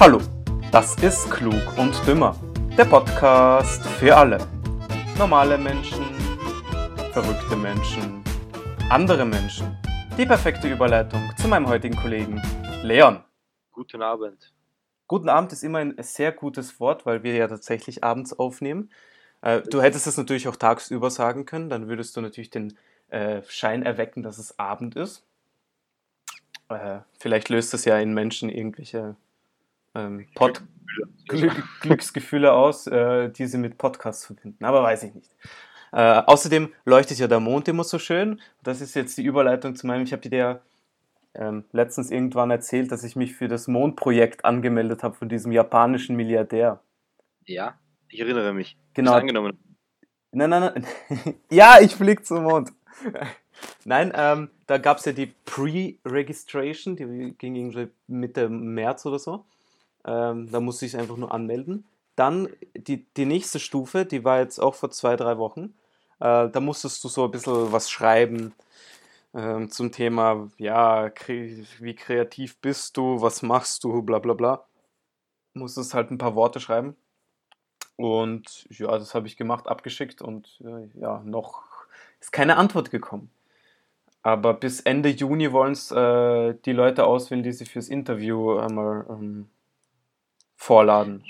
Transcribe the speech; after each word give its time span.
Hallo, 0.00 0.20
das 0.72 0.96
ist 1.02 1.30
Klug 1.30 1.78
und 1.78 1.94
Dümmer, 2.04 2.36
der 2.76 2.84
Podcast 2.84 3.80
für 3.86 4.16
alle. 4.16 4.38
Normale 5.16 5.56
Menschen, 5.56 6.04
verrückte 7.12 7.54
Menschen, 7.54 8.24
andere 8.90 9.24
Menschen. 9.24 9.78
Die 10.18 10.26
perfekte 10.26 10.68
Überleitung 10.68 11.30
zu 11.38 11.46
meinem 11.46 11.68
heutigen 11.68 11.94
Kollegen 11.94 12.42
Leon. 12.82 13.22
Guten 13.70 14.02
Abend. 14.02 14.52
Guten 15.06 15.28
Abend 15.28 15.52
ist 15.52 15.62
immer 15.62 15.78
ein 15.78 15.94
sehr 16.00 16.32
gutes 16.32 16.80
Wort, 16.80 17.06
weil 17.06 17.22
wir 17.22 17.34
ja 17.34 17.46
tatsächlich 17.46 18.02
abends 18.02 18.32
aufnehmen. 18.36 18.90
Äh, 19.42 19.60
du 19.60 19.80
hättest 19.80 20.08
es 20.08 20.16
natürlich 20.16 20.48
auch 20.48 20.56
tagsüber 20.56 21.08
sagen 21.08 21.46
können, 21.46 21.68
dann 21.68 21.86
würdest 21.88 22.16
du 22.16 22.20
natürlich 22.20 22.50
den 22.50 22.76
äh, 23.10 23.42
Schein 23.46 23.84
erwecken, 23.84 24.24
dass 24.24 24.38
es 24.38 24.58
Abend 24.58 24.96
ist. 24.96 25.24
Äh, 26.68 26.98
vielleicht 27.20 27.48
löst 27.48 27.74
es 27.74 27.84
ja 27.84 27.96
in 27.98 28.12
Menschen 28.12 28.48
irgendwelche 28.50 29.14
ähm, 29.94 30.26
Pod 30.34 30.62
Glück, 31.28 31.62
Glücksgefühle 31.80 32.52
aus, 32.52 32.86
äh, 32.86 33.30
die 33.30 33.46
sie 33.46 33.58
mit 33.58 33.78
Podcasts 33.78 34.26
verbinden. 34.26 34.64
Aber 34.64 34.82
weiß 34.82 35.04
ich 35.04 35.14
nicht. 35.14 35.30
Äh, 35.92 36.22
außerdem 36.26 36.72
leuchtet 36.84 37.18
ja 37.18 37.28
der 37.28 37.40
Mond 37.40 37.68
immer 37.68 37.84
so 37.84 37.98
schön. 37.98 38.40
Das 38.62 38.80
ist 38.80 38.94
jetzt 38.94 39.16
die 39.16 39.22
Überleitung 39.22 39.76
zu 39.76 39.86
meinem. 39.86 40.02
Ich 40.02 40.12
habe 40.12 40.28
dir 40.28 40.36
ja 40.36 40.60
ähm, 41.34 41.64
letztens 41.72 42.10
irgendwann 42.10 42.50
erzählt, 42.50 42.92
dass 42.92 43.04
ich 43.04 43.16
mich 43.16 43.34
für 43.34 43.48
das 43.48 43.68
Mondprojekt 43.68 44.44
angemeldet 44.44 45.02
habe 45.02 45.14
von 45.14 45.28
diesem 45.28 45.52
japanischen 45.52 46.16
Milliardär. 46.16 46.80
Ja, 47.44 47.78
ich 48.08 48.20
erinnere 48.20 48.52
mich. 48.52 48.76
Genau. 48.94 49.12
Bist 49.12 49.20
angenommen. 49.20 49.58
Nein, 50.32 50.50
nein, 50.50 50.72
nein. 50.74 51.34
ja, 51.50 51.78
ich 51.80 51.94
fliege 51.94 52.22
zum 52.22 52.44
Mond. 52.44 52.72
Nein, 53.84 54.12
ähm, 54.14 54.50
da 54.66 54.78
gab 54.78 54.98
es 54.98 55.04
ja 55.04 55.12
die 55.12 55.26
Pre-Registration, 55.26 56.96
die 56.96 57.34
ging 57.38 57.54
irgendwie 57.54 57.88
Mitte 58.06 58.48
März 58.48 59.06
oder 59.06 59.18
so. 59.18 59.44
Ähm, 60.06 60.50
da 60.50 60.60
musste 60.60 60.86
ich 60.86 60.96
einfach 60.96 61.16
nur 61.16 61.32
anmelden. 61.32 61.84
Dann 62.16 62.48
die, 62.76 63.04
die 63.16 63.26
nächste 63.26 63.58
Stufe, 63.58 64.06
die 64.06 64.24
war 64.24 64.40
jetzt 64.40 64.58
auch 64.58 64.74
vor 64.74 64.90
zwei, 64.90 65.16
drei 65.16 65.38
Wochen. 65.38 65.74
Äh, 66.20 66.48
da 66.50 66.60
musstest 66.60 67.02
du 67.04 67.08
so 67.08 67.24
ein 67.24 67.30
bisschen 67.30 67.72
was 67.72 67.90
schreiben 67.90 68.54
ähm, 69.34 69.70
zum 69.70 69.92
Thema, 69.92 70.48
ja, 70.58 71.10
kre 71.10 71.64
wie 71.80 71.94
kreativ 71.94 72.56
bist 72.58 72.96
du, 72.96 73.20
was 73.20 73.42
machst 73.42 73.84
du, 73.84 74.02
bla 74.02 74.18
bla 74.20 74.34
bla. 74.34 74.66
Musstest 75.54 75.94
halt 75.94 76.10
ein 76.10 76.18
paar 76.18 76.34
Worte 76.36 76.60
schreiben. 76.60 76.96
Und 77.96 78.66
ja, 78.70 78.98
das 78.98 79.14
habe 79.14 79.26
ich 79.26 79.36
gemacht, 79.36 79.68
abgeschickt 79.68 80.22
und 80.22 80.60
äh, 80.64 80.88
ja, 81.00 81.22
noch 81.24 81.62
ist 82.20 82.32
keine 82.32 82.56
Antwort 82.56 82.90
gekommen. 82.90 83.30
Aber 84.22 84.54
bis 84.54 84.80
Ende 84.80 85.10
Juni 85.10 85.52
wollen 85.52 85.72
es 85.72 85.90
äh, 85.92 86.54
die 86.64 86.72
Leute 86.72 87.04
auswählen, 87.04 87.42
die 87.42 87.52
sich 87.52 87.70
fürs 87.70 87.88
Interview 87.88 88.56
einmal 88.58 89.06
ähm, 89.10 89.48
vorladen. 90.64 91.22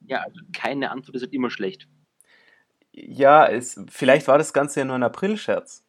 Ja, 0.00 0.20
also 0.20 0.40
keine 0.52 0.90
Antwort 0.90 1.16
ist 1.16 1.22
halt 1.22 1.32
immer 1.32 1.50
schlecht. 1.50 1.88
Ja, 2.92 3.46
es, 3.46 3.80
vielleicht 3.88 4.28
war 4.28 4.38
das 4.38 4.52
Ganze 4.52 4.80
ja 4.80 4.86
nur 4.86 4.94
ein 4.96 5.02
April-Scherz. 5.02 5.84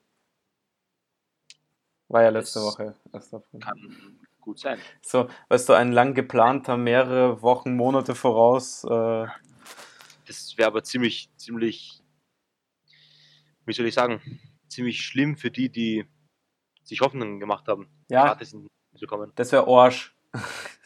War 2.09 2.23
ja 2.23 2.29
letzte 2.29 2.59
Das 2.59 2.65
Woche. 2.65 2.95
1. 3.11 3.33
April. 3.33 3.59
Kann 3.59 4.19
gut 4.41 4.59
sein. 4.59 4.79
So, 5.01 5.29
weißt 5.49 5.69
du, 5.69 5.73
ein 5.73 5.91
lang 5.91 6.15
geplanter, 6.15 6.75
mehrere 6.77 7.41
Wochen, 7.41 7.75
Monate 7.75 8.15
voraus. 8.15 8.83
Äh, 8.83 9.27
Das 10.25 10.57
wäre 10.57 10.67
aber 10.67 10.83
ziemlich, 10.83 11.29
ziemlich, 11.37 12.01
wie 13.65 13.73
soll 13.73 13.85
ich 13.85 13.93
sagen, 13.93 14.21
ziemlich 14.67 15.01
schlimm 15.01 15.37
für 15.37 15.51
die, 15.51 15.69
die 15.69 16.05
sich 16.83 17.01
Hoffnungen 17.01 17.39
gemacht 17.39 17.67
haben, 17.67 17.89
ja, 18.09 18.25
gratis 18.25 18.55
zu 18.95 19.05
kommen. 19.07 19.31
das 19.35 19.51
wäre 19.51 19.67
Orsch. 19.67 20.15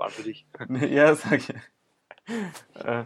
Allem 0.00 0.12
für 0.12 0.22
dich. 0.22 0.46
ja, 0.90 1.14
sag 1.14 1.38
ich. 1.38 1.54
Äh, 2.84 3.04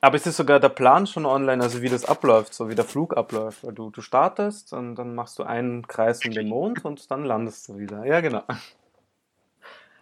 aber 0.00 0.16
es 0.16 0.26
ist 0.26 0.36
sogar 0.36 0.60
der 0.60 0.68
Plan 0.68 1.06
schon 1.06 1.24
online, 1.24 1.62
also 1.62 1.80
wie 1.82 1.88
das 1.88 2.04
abläuft, 2.04 2.54
so 2.54 2.68
wie 2.68 2.74
der 2.74 2.84
Flug 2.84 3.16
abläuft. 3.16 3.64
Du, 3.74 3.90
du 3.90 4.00
startest 4.02 4.72
und 4.72 4.96
dann 4.96 5.14
machst 5.14 5.38
du 5.38 5.44
einen 5.44 5.86
Kreis 5.86 6.24
um 6.24 6.32
den 6.32 6.48
Mond 6.48 6.84
und 6.84 7.10
dann 7.10 7.24
landest 7.24 7.68
du 7.68 7.78
wieder. 7.78 8.04
Ja, 8.04 8.20
genau. 8.20 8.42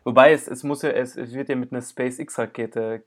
Wobei 0.04 0.32
es, 0.32 0.48
es 0.48 0.64
muss 0.64 0.82
ja, 0.82 0.90
es, 0.90 1.16
es 1.16 1.32
wird 1.32 1.48
ja 1.48 1.56
mit 1.56 1.72
einer 1.72 1.82
SpaceX-Rakete 1.82 3.04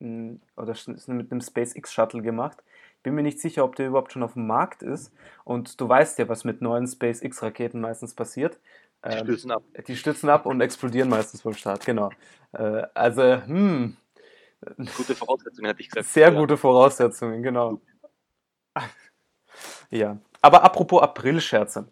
mh, 0.00 0.36
oder 0.56 0.74
mit 1.06 1.32
einem 1.32 1.40
SpaceX-Shuttle 1.40 2.22
gemacht. 2.22 2.62
Bin 3.02 3.14
mir 3.14 3.22
nicht 3.22 3.40
sicher, 3.40 3.64
ob 3.64 3.76
der 3.76 3.88
überhaupt 3.88 4.12
schon 4.12 4.22
auf 4.22 4.34
dem 4.34 4.46
Markt 4.46 4.82
ist. 4.82 5.12
Und 5.44 5.80
du 5.80 5.88
weißt 5.88 6.18
ja, 6.18 6.28
was 6.28 6.44
mit 6.44 6.60
neuen 6.60 6.86
SpaceX-Raketen 6.86 7.80
meistens 7.80 8.14
passiert. 8.14 8.58
Die 9.04 9.10
Ähm, 9.10 9.18
stürzen 9.24 9.50
ab. 9.50 9.62
die 9.86 9.96
stürzen 9.96 10.28
ab 10.28 10.46
und 10.46 10.60
explodieren 10.60 11.08
meistens 11.08 11.42
beim 11.42 11.54
Start, 11.54 11.84
genau. 11.84 12.10
Äh, 12.52 12.82
also, 12.94 13.22
hm, 13.22 13.96
Gute 14.96 15.14
Voraussetzungen, 15.14 15.66
hätte 15.66 15.80
ich 15.80 15.88
gesagt. 15.90 16.06
sehr 16.14 16.32
Ja. 16.32 16.38
gute 16.40 16.56
Voraussetzungen, 16.56 17.42
genau. 17.42 17.80
Ja, 19.90 20.18
aber 20.40 20.64
apropos 20.64 21.02
Aprilscherze. 21.02 21.88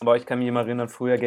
Aber 0.00 0.16
ich 0.16 0.26
kann 0.26 0.40
mich 0.40 0.48
immer 0.48 0.60
erinnern, 0.60 0.88
früher, 0.88 1.18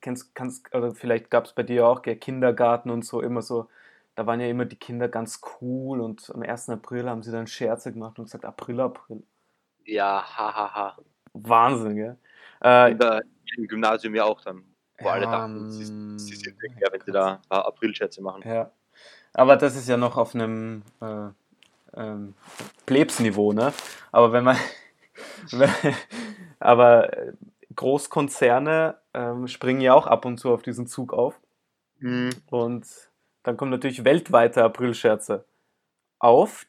kennst, 0.00 0.34
kannst, 0.34 0.74
oder 0.74 0.94
vielleicht 0.94 1.30
gab 1.30 1.46
es 1.46 1.52
bei 1.54 1.62
dir 1.64 1.86
auch, 1.86 2.02
gell, 2.02 2.16
Kindergarten 2.16 2.90
und 2.90 3.04
so, 3.04 3.20
immer 3.22 3.42
so, 3.42 3.68
da 4.16 4.26
waren 4.26 4.40
ja 4.40 4.48
immer 4.48 4.64
die 4.66 4.76
Kinder 4.76 5.08
ganz 5.08 5.40
cool 5.60 6.00
und 6.00 6.30
am 6.34 6.42
1. 6.42 6.74
April 6.74 7.08
haben 7.10 7.22
sie 7.22 7.32
dann 7.32 7.46
Scherze 7.46 7.92
gemacht 7.92 8.18
und 8.18 8.26
gesagt, 8.26 8.44
April, 8.44 8.80
April. 8.80 9.22
Ja, 9.86 10.22
hahaha. 10.22 10.74
Ha, 10.74 10.96
ha. 10.96 10.96
Wahnsinn, 11.34 11.96
gell? 11.96 12.18
Äh, 12.62 12.94
Im 13.56 13.68
Gymnasium 13.68 14.14
ja 14.14 14.24
auch 14.24 14.40
dann. 14.40 14.64
Wo 14.98 15.08
alle 15.08 15.24
Ja, 15.24 15.32
dachten, 15.32 15.70
sie, 15.70 15.84
ähm, 15.84 16.18
sie 16.18 16.36
sind 16.36 16.56
ja, 16.78 16.92
wenn 16.92 17.00
sie 17.00 17.12
da 17.12 17.34
ein 17.34 17.42
paar 17.48 17.66
Aprilschätze 17.66 18.22
machen. 18.22 18.42
Ja. 18.46 18.70
Aber 19.34 19.56
das 19.56 19.74
ist 19.76 19.88
ja 19.88 19.96
noch 19.96 20.16
auf 20.16 20.34
einem 20.34 20.82
äh, 21.00 21.28
ähm, 21.94 22.34
Plebsniveau, 22.86 23.52
ne? 23.52 23.72
Aber 24.10 24.32
wenn 24.32 24.44
man. 24.44 24.56
aber 26.58 27.12
äh, 27.16 27.32
Großkonzerne 27.74 28.98
ähm, 29.14 29.48
springen 29.48 29.80
ja 29.80 29.94
auch 29.94 30.06
ab 30.06 30.24
und 30.24 30.38
zu 30.38 30.52
auf 30.52 30.62
diesen 30.62 30.86
Zug 30.86 31.12
auf. 31.12 31.40
Mhm. 31.98 32.30
Und 32.50 32.86
dann 33.42 33.56
kommen 33.56 33.70
natürlich 33.70 34.04
weltweite 34.04 34.62
Aprilscherze 34.62 35.46
auf, 36.18 36.66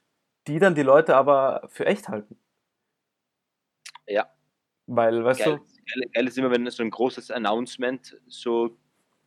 die 0.47 0.59
dann 0.59 0.75
die 0.75 0.83
Leute 0.83 1.15
aber 1.15 1.67
für 1.67 1.85
echt 1.85 2.09
halten. 2.09 2.38
Ja. 4.07 4.27
Weil, 4.88 5.23
weißt 5.23 5.44
Geil, 5.44 5.57
du, 5.57 5.65
geil, 6.13 6.27
ist 6.27 6.38
immer, 6.38 6.51
wenn 6.51 6.69
so 6.69 6.83
ein 6.83 6.89
großes 6.89 7.31
Announcement 7.31 8.17
so 8.27 8.77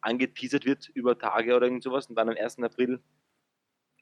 angeteasert 0.01 0.65
wird 0.67 0.89
über 0.91 1.19
Tage 1.19 1.57
oder 1.57 1.67
irgend 1.67 1.83
sowas 1.83 2.07
und 2.07 2.17
dann 2.17 2.29
am 2.29 2.37
1. 2.37 2.65
April 2.65 3.01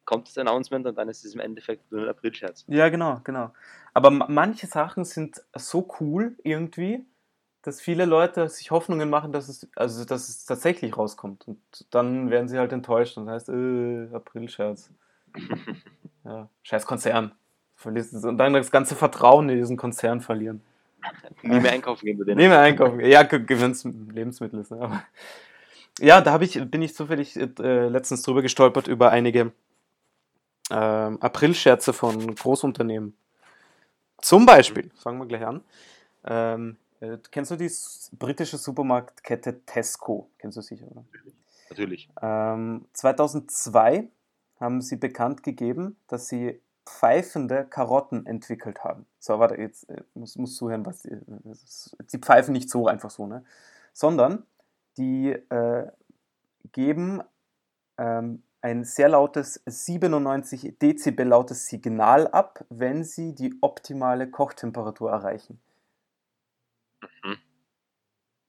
kommt 0.05 0.29
das 0.29 0.37
Announcement 0.39 0.87
und 0.87 0.97
dann 0.97 1.09
ist 1.09 1.25
es 1.25 1.35
im 1.35 1.41
Endeffekt 1.41 1.91
nur 1.91 2.03
ein 2.03 2.09
Aprilscherz. 2.09 2.65
Ja, 2.69 2.89
genau, 2.91 3.21
genau. 3.25 3.53
Aber 3.95 4.11
ma- 4.11 4.27
manche 4.29 4.67
Sachen 4.67 5.05
sind 5.05 5.43
so 5.57 5.89
cool 6.01 6.37
irgendwie, 6.43 7.07
dass 7.63 7.81
viele 7.81 8.05
Leute 8.05 8.49
sich 8.51 8.71
Hoffnungen 8.71 9.09
machen, 9.09 9.33
dass 9.33 9.49
es, 9.49 9.67
also, 9.77 10.05
dass 10.05 10.29
es 10.29 10.45
tatsächlich 10.45 10.97
rauskommt. 10.97 11.49
Und 11.49 11.59
dann 11.91 12.31
werden 12.31 12.49
sie 12.49 12.59
halt 12.59 12.73
enttäuscht 12.73 13.17
und 13.17 13.31
heißt, 13.31 13.49
äh, 13.49 14.09
Aprilscherz. 14.13 14.91
Ja, 16.27 16.49
scheiß 16.63 16.87
Konzern. 16.87 17.33
Und 17.85 18.39
dann 18.39 18.55
das 18.55 18.71
ganze 18.71 18.95
Vertrauen 18.97 19.51
in 19.51 19.59
diesen 19.59 19.77
Konzern 19.77 20.23
verlieren. 20.23 20.63
Nie 21.43 21.61
mehr 21.61 21.73
einkaufen 21.73 22.05
gehen 22.07 22.19
wir 22.19 22.25
den. 22.25 22.37
Nehmen 22.37 22.53
wir 22.53 22.61
einkaufen. 22.61 23.01
Ja, 23.01 23.23
Ge- 23.23 23.45
Gewinns 23.45 23.85
Lebensmittel 23.85 24.61
ist, 24.61 24.71
ne? 24.71 25.03
Ja, 26.01 26.21
da 26.21 26.41
ich, 26.41 26.61
bin 26.71 26.83
ich 26.83 26.93
zufällig 26.95 27.37
äh, 27.37 27.87
letztens 27.89 28.23
drüber 28.23 28.43
gestolpert 28.43 28.89
über 28.89 29.11
einige 29.11 29.53
ähm, 30.71 31.19
Aprilscherze 31.21 31.93
von 31.93 32.35
Großunternehmen. 32.35 33.17
Zum 34.21 34.45
Beispiel, 34.45 34.91
fangen 35.01 35.19
wir 35.21 35.27
gleich 35.27 35.47
an. 35.47 35.63
Ähm, 36.25 36.77
äh, 37.01 37.19
kennst 37.31 37.53
du 37.53 37.57
die 37.57 37.71
britische 38.19 38.57
Supermarktkette 38.59 39.61
Tesco? 39.67 40.29
Kennst 40.39 40.57
du 40.57 40.63
sicher, 40.63 40.87
oder? 40.91 41.05
Natürlich. 41.71 42.09
Ähm, 42.21 42.87
2002 42.93 44.09
haben 44.59 44.81
sie 44.81 44.97
bekannt 44.97 45.43
gegeben, 45.43 45.97
dass 46.09 46.27
sie 46.29 46.61
pfeifende 46.87 47.65
Karotten 47.65 48.27
entwickelt 48.27 48.85
haben. 48.85 49.07
So, 49.19 49.39
warte, 49.39 49.57
jetzt 49.57 49.89
äh, 49.89 50.03
muss, 50.15 50.37
muss 50.37 50.57
zuhören, 50.57 50.85
was 50.85 51.03
die, 51.03 51.17
sie 52.07 52.19
pfeifen 52.19 52.53
nicht 52.53 52.71
so 52.71 52.87
einfach 52.87 53.11
so, 53.11 53.27
ne? 53.27 53.45
Sondern 53.93 54.45
die 54.97 55.31
äh, 55.31 55.91
geben 56.73 57.23
ähm, 57.99 58.43
ein 58.61 58.85
sehr 58.85 59.11
lautes 59.11 59.63
97 59.67 60.79
Dezibel 60.79 61.27
lautes 61.27 61.67
Signal 61.67 62.29
ab, 62.29 62.65
wenn 62.71 63.05
sie 63.05 63.35
die 63.35 63.55
optimale 63.61 64.31
Kochtemperatur 64.31 65.11
erreichen. 65.11 65.61
Mhm. 67.03 67.37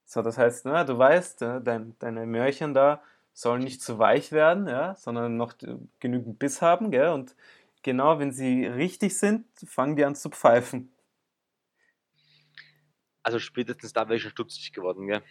So, 0.06 0.22
das 0.22 0.38
heißt, 0.38 0.66
ne, 0.66 0.86
du 0.86 0.98
weißt, 0.98 1.42
äh, 1.42 1.62
dein, 1.62 1.96
deine 2.00 2.26
Möhrchen 2.26 2.74
da 2.74 3.02
sollen 3.34 3.64
nicht 3.64 3.82
zu 3.82 4.00
weich 4.00 4.32
werden, 4.32 4.68
ja, 4.68 4.96
sondern 4.96 5.36
noch 5.36 5.54
äh, 5.64 5.76
genügend 6.00 6.40
Biss 6.40 6.62
haben, 6.62 6.92
gell? 6.92 7.10
Und 7.10 7.36
genau, 7.86 8.18
wenn 8.18 8.32
sie 8.32 8.66
richtig 8.66 9.18
sind, 9.18 9.46
fangen 9.68 9.96
die 9.96 10.04
an 10.04 10.16
zu 10.16 10.30
pfeifen. 10.30 10.92
Also 13.22 13.40
spätestens 13.40 13.94
da 13.94 14.08
wäre 14.08 14.18
ich 14.18 14.24
schon 14.24 14.32
stutzig 14.32 14.74
geworden, 14.74 15.08
gell? 15.08 15.22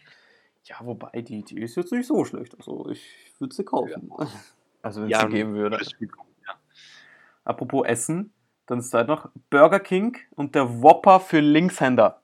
Ja, 0.64 0.76
wobei, 0.80 1.20
die, 1.20 1.42
die 1.44 1.60
ist 1.60 1.76
jetzt 1.76 1.92
nicht 1.92 2.06
so 2.06 2.24
schlecht. 2.24 2.56
Also 2.56 2.88
ich 2.88 3.04
würde 3.38 3.54
sie 3.54 3.64
kaufen. 3.64 4.10
Also 4.82 5.00
wenn 5.02 5.10
es 5.10 5.12
Ja, 5.12 5.20
sie 5.22 5.28
geben 5.28 5.54
würde. 5.54 5.78
Ja. 6.46 6.54
Apropos 7.44 7.86
Essen, 7.86 8.32
dann 8.66 8.78
ist 8.78 8.94
da 8.94 9.04
noch 9.04 9.30
Burger 9.50 9.80
King 9.80 10.16
und 10.30 10.54
der 10.54 10.80
Whopper 10.82 11.20
für 11.20 11.40
Linkshänder. 11.40 12.22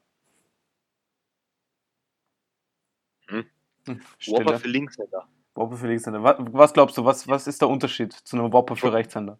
Hm. 3.26 3.44
Hm, 3.86 4.00
Whopper 4.28 4.58
für 4.60 4.68
Linkshänder. 4.68 5.28
Whopper 5.54 5.76
für 5.76 5.88
Linkshänder. 5.88 6.22
Was, 6.22 6.36
was 6.38 6.72
glaubst 6.72 6.96
du, 6.96 7.04
was, 7.04 7.26
was 7.26 7.46
ist 7.46 7.60
der 7.60 7.68
Unterschied 7.68 8.12
zu 8.12 8.36
einem 8.36 8.52
Whopper 8.52 8.76
für 8.76 8.92
Rechtshänder? 8.92 9.38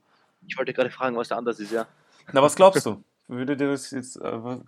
Ich 0.50 0.58
wollte 0.58 0.73
gerade 0.73 0.91
fragen, 0.91 1.17
was 1.17 1.29
da 1.29 1.37
anders 1.37 1.61
ist, 1.61 1.70
ja. 1.70 1.87
Na, 2.32 2.43
was 2.43 2.56
glaubst 2.56 2.85
du? 2.85 3.05
Würde 3.29 3.56
dir 3.56 3.69
das 3.69 3.93
jetzt. 3.93 4.17
Äh, 4.17 4.58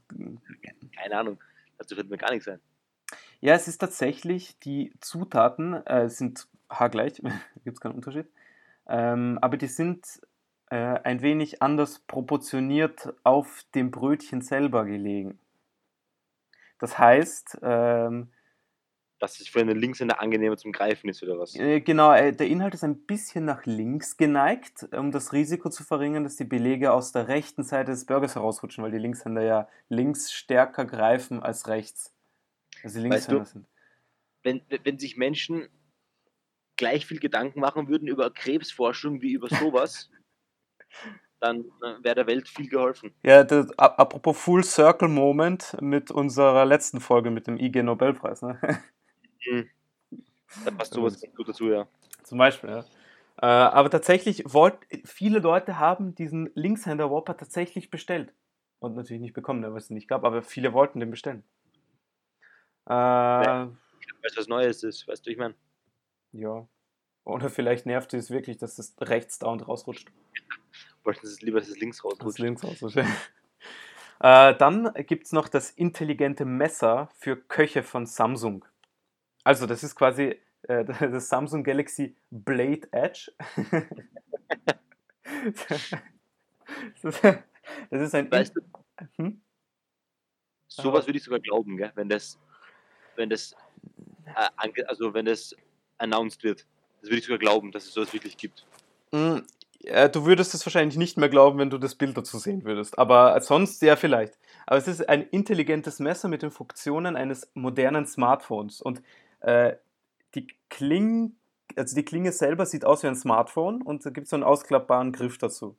Keine 0.97 1.17
Ahnung. 1.17 1.39
Dazu 1.77 1.97
wird 1.97 2.09
mir 2.09 2.17
gar 2.19 2.31
nichts 2.31 2.45
sein. 2.45 2.61
ja, 3.41 3.55
es 3.55 3.67
ist 3.67 3.79
tatsächlich, 3.79 4.57
die 4.61 4.93
Zutaten 5.01 5.85
äh, 5.87 6.09
sind 6.09 6.47
haargleich, 6.71 7.15
gibt 7.65 7.77
es 7.77 7.81
keinen 7.81 7.97
Unterschied. 7.97 8.27
Ähm, 8.87 9.39
aber 9.43 9.57
die 9.57 9.67
sind 9.67 10.07
äh, 10.71 10.77
ein 10.77 11.21
wenig 11.21 11.61
anders 11.63 11.99
proportioniert 11.99 13.13
auf 13.25 13.65
dem 13.75 13.91
Brötchen 13.91 14.41
selber 14.41 14.85
gelegen. 14.85 15.41
Das 16.79 16.97
heißt, 16.99 17.59
ähm, 17.63 18.29
Dass 19.23 19.39
es 19.39 19.47
für 19.47 19.61
einen 19.61 19.79
Linkshänder 19.79 20.21
angenehmer 20.21 20.57
zum 20.57 20.73
Greifen 20.73 21.09
ist, 21.09 21.23
oder 21.23 21.39
was? 21.39 21.55
Äh, 21.55 21.81
Genau, 21.81 22.13
äh, 22.13 22.33
der 22.33 22.49
Inhalt 22.49 22.75
ist 22.75 22.83
ein 22.83 23.07
bisschen 23.07 23.45
nach 23.45 23.65
links 23.67 24.17
geneigt, 24.17 24.89
um 24.93 25.13
das 25.13 25.33
Risiko 25.33 25.71
zu 25.71 25.85
verringern, 25.85 26.25
dass 26.25 26.35
die 26.35 26.45
Belege 26.45 26.93
aus 26.93 27.13
der 27.13 27.29
rechten 27.29 27.63
Seite 27.63 27.93
des 27.93 28.05
Burgers 28.05 28.35
herausrutschen, 28.35 28.83
weil 28.83 28.91
die 28.91 28.99
Linkshänder 28.99 29.43
ja 29.43 29.69
links 29.89 30.33
stärker 30.33 30.85
greifen 30.87 31.41
als 31.41 31.69
rechts. 31.69 32.13
Also 32.83 33.01
die 33.01 33.09
Weißt 33.11 33.29
du- 33.29 33.37
Linkshänder 33.37 33.45
sind. 33.45 33.67
Wenn, 34.43 34.61
wenn 34.83 34.99
sich 34.99 35.17
Menschen 35.17 35.69
gleich 36.77 37.07
viel 37.07 37.21
Gedanken 37.21 37.61
machen 37.61 37.87
würden 37.87 38.09
über 38.09 38.29
Krebsforschung 38.29 39.23
wie 39.23 39.35
über 39.35 39.49
sowas, 39.49 40.11
dann 41.39 41.61
äh, 41.61 42.03
wäre 42.03 42.17
der 42.17 42.27
Welt 42.27 42.49
viel 42.49 42.69
geholfen. 42.69 43.15
Ja, 43.23 43.45
das, 43.45 43.71
apropos 43.79 44.37
Full 44.37 44.65
Circle 44.65 45.07
Moment 45.07 45.77
mit 45.81 46.11
unserer 46.11 46.65
letzten 46.65 46.99
Folge 47.01 47.31
mit 47.31 47.47
dem 47.47 47.57
IG 47.57 47.85
Nobelpreis. 47.85 48.43
Ne? 48.43 48.59
Da 50.65 50.71
passt 50.71 50.95
sowas 50.95 51.21
ganz 51.21 51.35
gut 51.35 51.49
dazu, 51.49 51.71
ja. 51.71 51.87
Zum 52.23 52.39
Beispiel, 52.39 52.71
ja. 52.71 52.85
Äh, 53.41 53.47
aber 53.47 53.91
tatsächlich, 53.91 54.45
wollt, 54.47 54.77
viele 55.05 55.39
Leute 55.39 55.79
haben 55.79 56.15
diesen 56.15 56.51
Linkshänder 56.55 57.11
Whopper 57.11 57.37
tatsächlich 57.37 57.91
bestellt. 57.91 58.35
Und 58.79 58.95
natürlich 58.97 59.23
nicht 59.23 59.35
bekommen, 59.35 59.61
ne, 59.61 59.71
weil 59.71 59.79
es 59.79 59.91
nicht 59.91 60.09
gab, 60.09 60.25
aber 60.25 60.43
viele 60.43 60.73
wollten 60.73 61.01
den 61.01 61.11
bestellen. 61.11 61.45
Äh, 62.87 62.93
Weißt 62.93 64.37
du, 64.37 64.41
was 64.41 64.49
Neues 64.49 64.83
ist? 64.83 65.07
Weißt 65.09 65.27
du, 65.27 65.31
ich 65.31 65.39
meine, 65.39 65.55
Ja. 66.33 66.67
Oder 67.25 67.51
vielleicht 67.51 67.87
nervt 67.87 68.13
es 68.15 68.31
wirklich, 68.31 68.59
dass 68.59 68.79
es 68.79 68.97
rechts 69.01 69.39
da 69.39 69.47
und 69.47 69.67
rausrutscht. 69.67 70.11
wollten 71.05 71.27
sie 71.27 71.33
es 71.33 71.43
lieber, 71.43 71.61
dass 71.61 71.69
es 71.69 71.79
links 71.79 71.99
Das 71.99 72.05
rausrutscht. 72.05 72.39
links 72.41 72.65
rausrutscht. 72.65 72.97
äh, 74.21 74.55
dann 74.57 74.93
gibt 75.07 75.27
es 75.27 75.33
noch 75.33 75.49
das 75.49 75.71
intelligente 75.71 76.45
Messer 76.45 77.09
für 77.15 77.37
Köche 77.37 77.83
von 77.83 78.07
Samsung. 78.07 78.65
Also, 79.45 79.67
das 79.67 79.83
ist 79.83 79.95
quasi 79.95 80.39
äh, 80.69 80.85
das 81.01 81.29
Samsung 81.29 81.65
Galaxy 81.65 82.17
Blade 82.31 82.89
Edge. 82.93 83.33
das, 87.03 87.03
ist, 87.03 87.25
das 87.91 88.01
ist 88.03 88.15
ein. 88.15 88.31
Weißt 88.31 88.57
du, 88.57 88.61
Hm? 89.17 89.41
sowas 90.69 91.07
würde 91.07 91.19
ich 91.19 91.25
sogar 91.25 91.41
glauben, 91.41 91.77
gell? 91.77 91.91
wenn 91.97 92.09
das, 92.09 92.39
wenn 93.17 93.29
das, 93.31 93.55
äh, 94.27 94.83
also 94.87 95.13
wenn 95.13 95.27
das 95.27 95.55
announced 95.99 96.43
wird. 96.45 96.67
Das 97.01 97.11
würde 97.11 97.19
ich 97.19 97.25
sogar 97.25 97.39
glauben, 97.39 97.73
dass 97.73 97.85
es 97.87 97.95
sowas 97.95 98.13
wirklich 98.13 98.37
gibt. 98.37 98.65
Mm, 99.13 99.39
äh, 99.85 100.09
Du 100.09 100.25
würdest 100.25 100.55
es 100.55 100.65
wahrscheinlich 100.65 100.97
nicht 100.97 101.17
mehr 101.17 101.29
glauben, 101.29 101.59
wenn 101.59 101.71
du 101.71 101.79
das 101.79 101.97
Bild 101.97 102.17
dazu 102.17 102.39
sehen 102.39 102.65
würdest. 102.65 102.99
Aber 102.99 103.41
sonst 103.41 103.83
ja 103.83 103.97
vielleicht. 103.97 104.39
Aber 104.67 104.77
es 104.79 104.87
ist 104.87 105.09
ein 105.09 105.23
intelligentes 105.23 105.99
Messer 105.99 106.29
mit 106.29 106.43
den 106.43 106.51
Funktionen 106.53 107.17
eines 107.17 107.51
modernen 107.55 108.07
Smartphones. 108.07 108.81
Und 108.81 109.03
äh, 109.43 109.77
die 110.35 110.47
Kling, 110.71 111.37
also 111.77 111.95
die 111.95 112.05
Klinge 112.05 112.33
selber 112.33 112.67
sieht 112.67 112.85
aus 112.85 113.03
wie 113.03 113.09
ein 113.09 113.17
Smartphone 113.17 113.83
und 113.83 114.05
da 114.05 114.11
gibt 114.11 114.25
es 114.25 114.31
so 114.31 114.37
einen 114.37 114.45
ausklappbaren 114.45 115.13
Griff 115.13 115.39
dazu. 115.39 115.77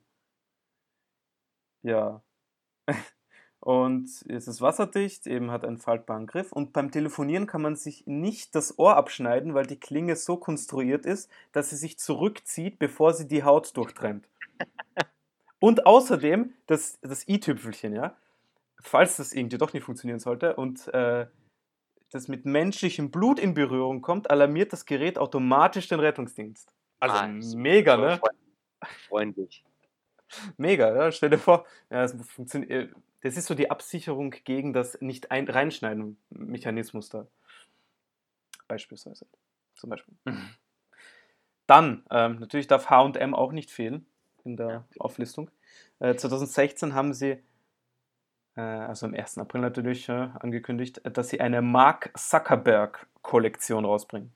Ja. 1.82 2.22
Und 3.60 4.10
es 4.28 4.50
ist 4.50 4.60
wasserdicht, 4.60 5.26
eben 5.26 5.50
hat 5.50 5.64
einen 5.64 5.78
faltbaren 5.78 6.28
Griff. 6.28 6.52
Und 6.52 6.74
beim 6.74 6.92
Telefonieren 6.92 7.48
kann 7.48 7.62
man 7.62 7.78
sich 7.78 8.06
nicht 8.06 8.56
das 8.56 8.78
Ohr 8.78 8.98
abschneiden, 8.98 9.54
weil 9.54 9.66
die 9.66 9.80
Klinge 9.80 10.18
so 10.18 10.36
konstruiert 10.36 11.06
ist, 11.06 11.32
dass 11.54 11.70
sie 11.70 11.78
sich 11.78 11.98
zurückzieht, 11.98 12.78
bevor 12.78 13.14
sie 13.14 13.26
die 13.26 13.46
Haut 13.46 13.78
durchtrennt. 13.78 14.28
Und 15.60 15.86
außerdem 15.86 16.52
das, 16.68 17.00
das 17.00 17.26
i-Tüpfelchen, 17.30 17.94
ja, 17.94 18.18
falls 18.82 19.16
das 19.16 19.32
irgendwie 19.32 19.58
doch 19.58 19.72
nicht 19.72 19.84
funktionieren 19.84 20.20
sollte 20.20 20.58
und 20.58 20.94
äh, 20.94 21.28
das 22.14 22.28
mit 22.28 22.46
menschlichem 22.46 23.10
Blut 23.12 23.40
in 23.40 23.54
Berührung 23.54 24.02
kommt, 24.02 24.30
alarmiert 24.30 24.72
das 24.72 24.86
Gerät 24.86 25.18
automatisch 25.18 25.88
den 25.88 26.00
Rettungsdienst. 26.00 26.74
Also 27.00 27.16
Ah, 27.16 27.28
mega, 27.28 27.98
ne? 27.98 28.18
freund- 28.18 28.38
Freundlich. 29.08 29.64
Mega, 30.58 30.94
ja? 30.96 31.12
Stell 31.12 31.30
dir 31.30 31.38
vor, 31.38 31.66
ja, 31.90 32.02
das, 32.02 32.14
funktioniert, 32.30 32.94
das 33.22 33.38
ist 33.38 33.46
so 33.46 33.56
die 33.56 33.70
Absicherung 33.72 34.32
gegen 34.44 34.74
das 34.74 35.00
nicht 35.02 35.32
ein 35.32 35.48
reinschneiden 35.48 36.18
Mechanismus 36.30 37.10
da. 37.10 37.28
Beispielsweise. 38.68 39.26
Zum 39.76 39.90
Beispiel. 39.90 40.14
Dann, 41.68 42.04
ähm, 42.12 42.40
natürlich 42.40 42.68
darf 42.68 42.90
HM 42.90 43.34
auch 43.34 43.52
nicht 43.52 43.72
fehlen 43.72 44.06
in 44.44 44.58
der 44.58 44.70
Ja. 44.70 44.86
Auflistung. 45.00 45.50
Äh, 46.00 46.16
2016 46.16 46.94
haben 46.94 47.14
sie, 47.14 47.32
äh, 47.32 47.42
also 48.62 49.08
am 49.08 49.14
1. 49.14 49.40
April 49.40 49.62
natürlich 49.62 50.08
äh, 50.10 50.30
angekündigt, 50.40 51.04
äh, 51.06 51.12
dass 51.12 51.30
sie 51.30 51.42
eine 51.42 51.62
Mark 51.62 52.12
Zuckerberg-Kollektion 52.16 53.86
rausbringen. 53.86 54.32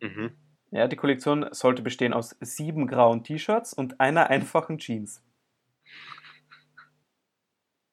Mhm. 0.00 0.32
Ja, 0.70 0.88
die 0.88 0.96
Kollektion 0.96 1.46
sollte 1.52 1.82
bestehen 1.82 2.12
aus 2.12 2.36
sieben 2.40 2.88
grauen 2.88 3.22
T-Shirts 3.22 3.74
und 3.74 4.00
einer 4.00 4.28
einfachen 4.28 4.78
Jeans. 4.78 5.22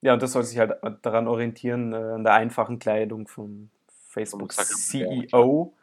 Ja, 0.02 0.14
und 0.14 0.24
das 0.24 0.32
soll 0.32 0.44
sich 0.44 0.58
halt 0.58 0.74
daran 1.04 1.28
orientieren, 1.28 1.94
äh, 1.94 1.96
an 1.96 2.24
der 2.24 2.34
einfachen 2.34 2.80
Kleidung 2.80 3.28
vom 3.28 3.70
Facebook 3.88 4.52
CEO. 4.52 5.74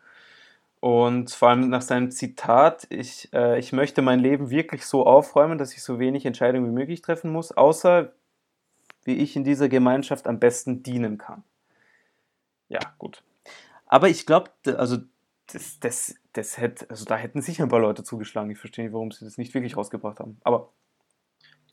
Und 0.80 1.30
vor 1.30 1.48
allem 1.50 1.70
nach 1.70 1.82
seinem 1.82 2.10
Zitat, 2.10 2.86
ich, 2.90 3.32
äh, 3.32 3.58
ich 3.58 3.72
möchte 3.72 4.02
mein 4.02 4.20
Leben 4.20 4.50
wirklich 4.50 4.86
so 4.86 5.06
aufräumen, 5.06 5.58
dass 5.58 5.72
ich 5.72 5.82
so 5.82 5.98
wenig 5.98 6.26
Entscheidungen 6.26 6.66
wie 6.66 6.74
möglich 6.74 7.02
treffen 7.02 7.32
muss, 7.32 7.52
außer 7.52 8.12
wie 9.08 9.16
ich 9.16 9.34
in 9.36 9.42
dieser 9.42 9.70
Gemeinschaft 9.70 10.26
am 10.26 10.38
besten 10.38 10.82
dienen 10.82 11.16
kann. 11.16 11.42
Ja, 12.68 12.78
gut. 12.98 13.24
Aber 13.86 14.08
ich 14.10 14.26
glaube, 14.26 14.50
also 14.76 14.98
das, 15.46 15.80
das, 15.80 16.14
das 16.34 16.58
hätte, 16.58 16.88
also 16.90 17.06
da 17.06 17.16
hätten 17.16 17.40
sicher 17.40 17.62
ein 17.62 17.70
paar 17.70 17.80
Leute 17.80 18.04
zugeschlagen. 18.04 18.50
Ich 18.50 18.58
verstehe 18.58 18.84
nicht, 18.84 18.92
warum 18.92 19.10
sie 19.10 19.24
das 19.24 19.38
nicht 19.38 19.54
wirklich 19.54 19.78
rausgebracht 19.78 20.20
haben. 20.20 20.38
Aber 20.44 20.70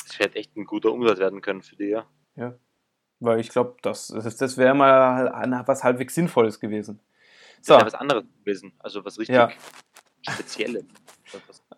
Das 0.08 0.18
hätte 0.18 0.38
echt 0.38 0.56
ein 0.56 0.64
guter 0.66 0.94
Umsatz 0.94 1.20
werden 1.20 1.42
können 1.42 1.62
für 1.62 1.76
die, 1.76 2.00
ja. 2.38 2.56
weil 3.20 3.42
ich 3.42 3.50
glaube, 3.50 3.76
das, 3.82 4.08
das, 4.08 4.38
das 4.38 4.58
wäre 4.58 4.74
mal 4.74 5.64
was 5.68 5.84
halbwegs 5.84 6.16
Sinnvolles 6.16 6.62
gewesen. 6.62 7.02
Das 7.58 7.68
So, 7.68 7.74
wäre 7.74 7.86
was 7.86 7.96
anderes 7.96 8.24
gewesen. 8.40 8.72
Also 8.80 9.04
was 9.04 9.20
richtig 9.20 9.36
Ja. 9.36 9.52
Spezielles. 10.22 10.86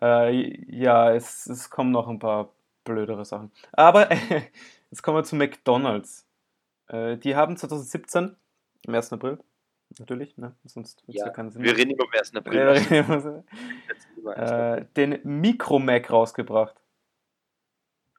Äh, 0.00 0.62
ja, 0.70 1.12
es, 1.12 1.46
es 1.46 1.70
kommen 1.70 1.90
noch 1.90 2.06
ein 2.06 2.20
paar 2.20 2.52
blödere 2.84 3.24
Sachen. 3.24 3.50
Aber 3.72 4.08
jetzt 4.90 5.02
kommen 5.02 5.16
wir 5.18 5.24
zu 5.24 5.36
McDonalds. 5.36 6.26
Äh, 6.88 7.16
die 7.18 7.36
haben 7.36 7.56
2017, 7.56 8.36
am 8.86 8.94
1. 8.94 9.12
April, 9.12 9.38
natürlich, 9.98 10.36
ne? 10.38 10.54
sonst 10.64 11.06
wird 11.06 11.16
es 11.16 11.20
ja, 11.20 11.26
Ja, 11.26 11.32
keinen 11.32 11.50
Sinn 11.50 11.62
Wir 11.62 11.76
reden 11.76 11.90
immer 11.90 12.04
am 12.04 12.10
1. 12.18 12.34
April. 12.36 12.58
Ja, 12.58 12.66
wir 12.66 12.74
reden 12.74 12.94
immer- 12.94 13.44
Immer 14.16 14.36
am 14.36 14.42
1. 14.42 14.46
April. 14.66 14.78
äh, 14.78 14.84
den 14.96 15.20
Micro-Mac 15.40 16.10
rausgebracht. 16.10 16.80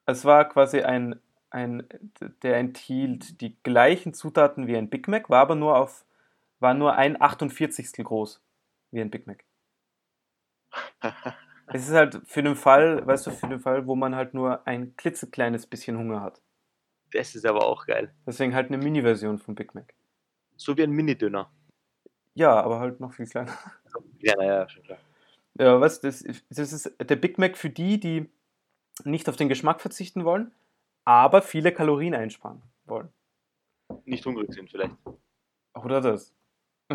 Es 0.06 0.24
war 0.24 0.48
quasi 0.48 0.80
ein, 0.82 1.20
ein, 1.50 1.86
der 2.42 2.56
enthielt 2.56 3.40
die 3.40 3.56
gleichen 3.62 4.14
Zutaten 4.14 4.66
wie 4.66 4.76
ein 4.76 4.88
Big 4.90 5.06
Mac, 5.08 5.30
war 5.30 5.40
aber 5.40 5.54
nur 5.54 5.76
auf, 5.76 6.04
war 6.58 6.74
nur 6.74 6.94
ein 6.96 7.20
48. 7.20 7.92
groß 8.04 8.40
wie 8.90 9.00
ein 9.00 9.10
Big 9.10 9.26
Mac. 9.26 9.44
Es 11.72 11.86
ist 11.88 11.94
halt 11.94 12.20
für 12.24 12.42
den 12.42 12.56
Fall, 12.56 13.06
weißt 13.06 13.28
du, 13.28 13.30
für 13.30 13.46
den 13.46 13.60
Fall, 13.60 13.86
wo 13.86 13.94
man 13.94 14.16
halt 14.16 14.34
nur 14.34 14.66
ein 14.66 14.96
klitzekleines 14.96 15.66
bisschen 15.68 15.96
Hunger 15.96 16.20
hat. 16.20 16.40
Das 17.12 17.34
ist 17.34 17.44
aber 17.46 17.66
auch 17.66 17.86
geil. 17.86 18.12
Deswegen 18.26 18.54
halt 18.54 18.68
eine 18.68 18.78
Mini-Version 18.78 19.38
von 19.38 19.54
Big 19.54 19.74
Mac. 19.74 19.94
So 20.56 20.76
wie 20.76 20.82
ein 20.82 20.90
Mini-Döner. 20.92 21.50
Ja, 22.34 22.60
aber 22.60 22.78
halt 22.78 23.00
noch 23.00 23.12
viel 23.12 23.26
kleiner. 23.26 23.56
Ja, 24.20 24.36
naja, 24.36 24.68
schon 24.68 24.82
klar. 24.84 24.98
Ja, 25.58 25.80
was, 25.80 26.00
das, 26.00 26.22
ist- 26.22 26.44
das 26.50 26.72
ist 26.72 26.92
der 27.00 27.16
Big 27.16 27.38
Mac 27.38 27.56
für 27.56 27.70
die, 27.70 27.98
die 27.98 28.28
nicht 29.04 29.28
auf 29.28 29.36
den 29.36 29.48
Geschmack 29.48 29.80
verzichten 29.80 30.24
wollen, 30.24 30.52
aber 31.04 31.42
viele 31.42 31.72
Kalorien 31.72 32.14
einsparen 32.14 32.62
wollen. 32.84 33.08
Nicht 34.04 34.24
hungrig 34.24 34.52
sind 34.52 34.70
vielleicht. 34.70 34.94
Oder 35.74 36.00
das. 36.00 36.32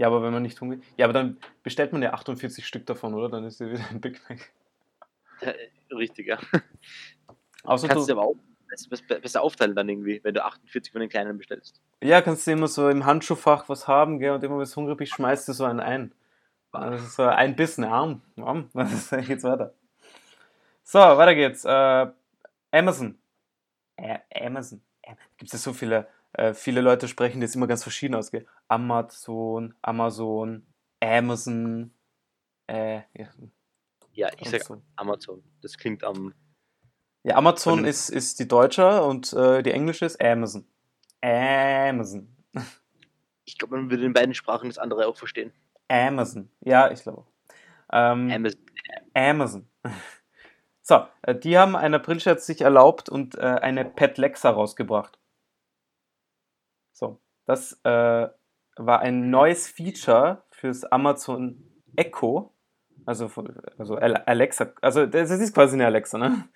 Ja, 0.00 0.06
aber 0.06 0.22
wenn 0.22 0.32
man 0.32 0.44
nicht 0.44 0.60
hungrig. 0.60 0.80
Ja, 0.96 1.06
aber 1.06 1.12
dann 1.12 1.38
bestellt 1.64 1.92
man 1.92 2.00
ja 2.02 2.12
48 2.12 2.64
Stück 2.64 2.86
davon, 2.86 3.14
oder? 3.14 3.28
Dann 3.28 3.42
ist 3.42 3.58
ja 3.58 3.68
wieder 3.68 3.84
ein 3.90 4.00
Big 4.00 4.20
Mac. 4.28 4.52
Äh, 5.40 5.54
Richtig, 5.92 6.28
ja. 6.28 6.38
Außer 7.64 7.88
Kannst 7.88 8.08
du, 8.08 8.12
aber 8.12 8.22
auch 8.22 8.36
besser, 9.20 9.42
aufteilen 9.42 9.74
dann 9.74 9.88
irgendwie, 9.88 10.20
wenn 10.22 10.34
du 10.34 10.44
48 10.44 10.92
von 10.92 11.00
den 11.00 11.10
kleinen 11.10 11.38
bestellst. 11.38 11.80
ja, 12.02 12.20
kannst 12.22 12.46
du 12.46 12.52
immer 12.52 12.68
so 12.68 12.88
im 12.88 13.04
Handschuhfach 13.06 13.68
was 13.68 13.88
haben, 13.88 14.18
gell? 14.18 14.32
Und 14.32 14.44
immer, 14.44 14.58
wenn 14.58 14.64
du 14.64 14.76
hungrig 14.76 14.98
bist, 14.98 15.14
schmeißt 15.14 15.48
du 15.48 15.52
so 15.52 15.64
einen 15.64 15.80
ein. 15.80 16.12
Das 16.72 17.02
ist 17.02 17.16
so 17.16 17.22
ein 17.24 17.56
Bissen, 17.56 17.84
arm. 17.84 18.22
arm. 18.36 18.68
Das 18.74 19.10
geht's 19.26 19.44
weiter. 19.44 19.74
So, 20.84 20.98
weiter 20.98 21.34
geht's. 21.34 21.64
Äh, 21.64 22.06
Amazon. 22.70 23.18
Ä 23.98 24.20
Amazon. 24.34 24.80
Gibt 25.38 25.52
es 25.52 25.52
ja 25.52 25.58
so 25.58 25.72
viele, 25.72 26.06
äh, 26.34 26.52
viele 26.54 26.80
Leute 26.82 27.08
sprechen 27.08 27.40
das 27.40 27.54
immer 27.54 27.66
ganz 27.66 27.82
verschieden 27.82 28.14
aus, 28.14 28.30
gell? 28.30 28.46
Amazon, 28.68 29.74
Amazon, 29.82 30.66
Amazon, 31.00 31.92
äh, 32.66 32.96
ja, 33.14 33.28
Ja, 34.12 34.28
ich 34.38 34.48
sag 34.50 34.60
Amazon. 34.60 34.82
Amazon. 34.96 35.42
Das 35.62 35.76
klingt 35.78 36.04
am. 36.04 36.34
Ja, 37.28 37.36
Amazon 37.36 37.84
ist, 37.84 38.08
ist 38.08 38.40
die 38.40 38.48
deutsche 38.48 39.02
und 39.02 39.34
äh, 39.34 39.62
die 39.62 39.72
englische 39.72 40.06
ist 40.06 40.18
Amazon. 40.18 40.66
Amazon. 41.20 42.34
Ich 43.44 43.58
glaube, 43.58 43.76
man 43.76 43.90
würde 43.90 44.06
in 44.06 44.14
beiden 44.14 44.32
Sprachen 44.34 44.70
das 44.70 44.78
andere 44.78 45.06
auch 45.06 45.16
verstehen. 45.16 45.52
Amazon. 45.88 46.48
Ja, 46.60 46.90
ich 46.90 47.02
glaube. 47.02 47.26
Ähm, 47.92 48.30
Amazon. 48.30 48.60
Amazon. 49.12 49.68
So, 50.80 51.06
äh, 51.20 51.34
die 51.34 51.58
haben 51.58 51.76
einen 51.76 51.94
Aprilscherz 51.94 52.46
sich 52.46 52.62
erlaubt 52.62 53.10
und 53.10 53.34
äh, 53.34 53.40
eine 53.40 53.84
Pet 53.84 54.16
Lexa 54.16 54.48
rausgebracht. 54.48 55.18
So, 56.92 57.20
das 57.44 57.78
äh, 57.84 58.28
war 58.76 59.00
ein 59.00 59.28
neues 59.28 59.68
Feature 59.68 60.44
fürs 60.50 60.84
Amazon 60.84 61.62
Echo. 61.94 62.54
Also, 63.04 63.30
also 63.76 63.96
Al- 63.96 64.16
Alexa, 64.24 64.72
also 64.80 65.04
das 65.04 65.30
ist 65.30 65.52
quasi 65.54 65.74
eine 65.76 65.86
Alexa, 65.86 66.16
ne? 66.16 66.48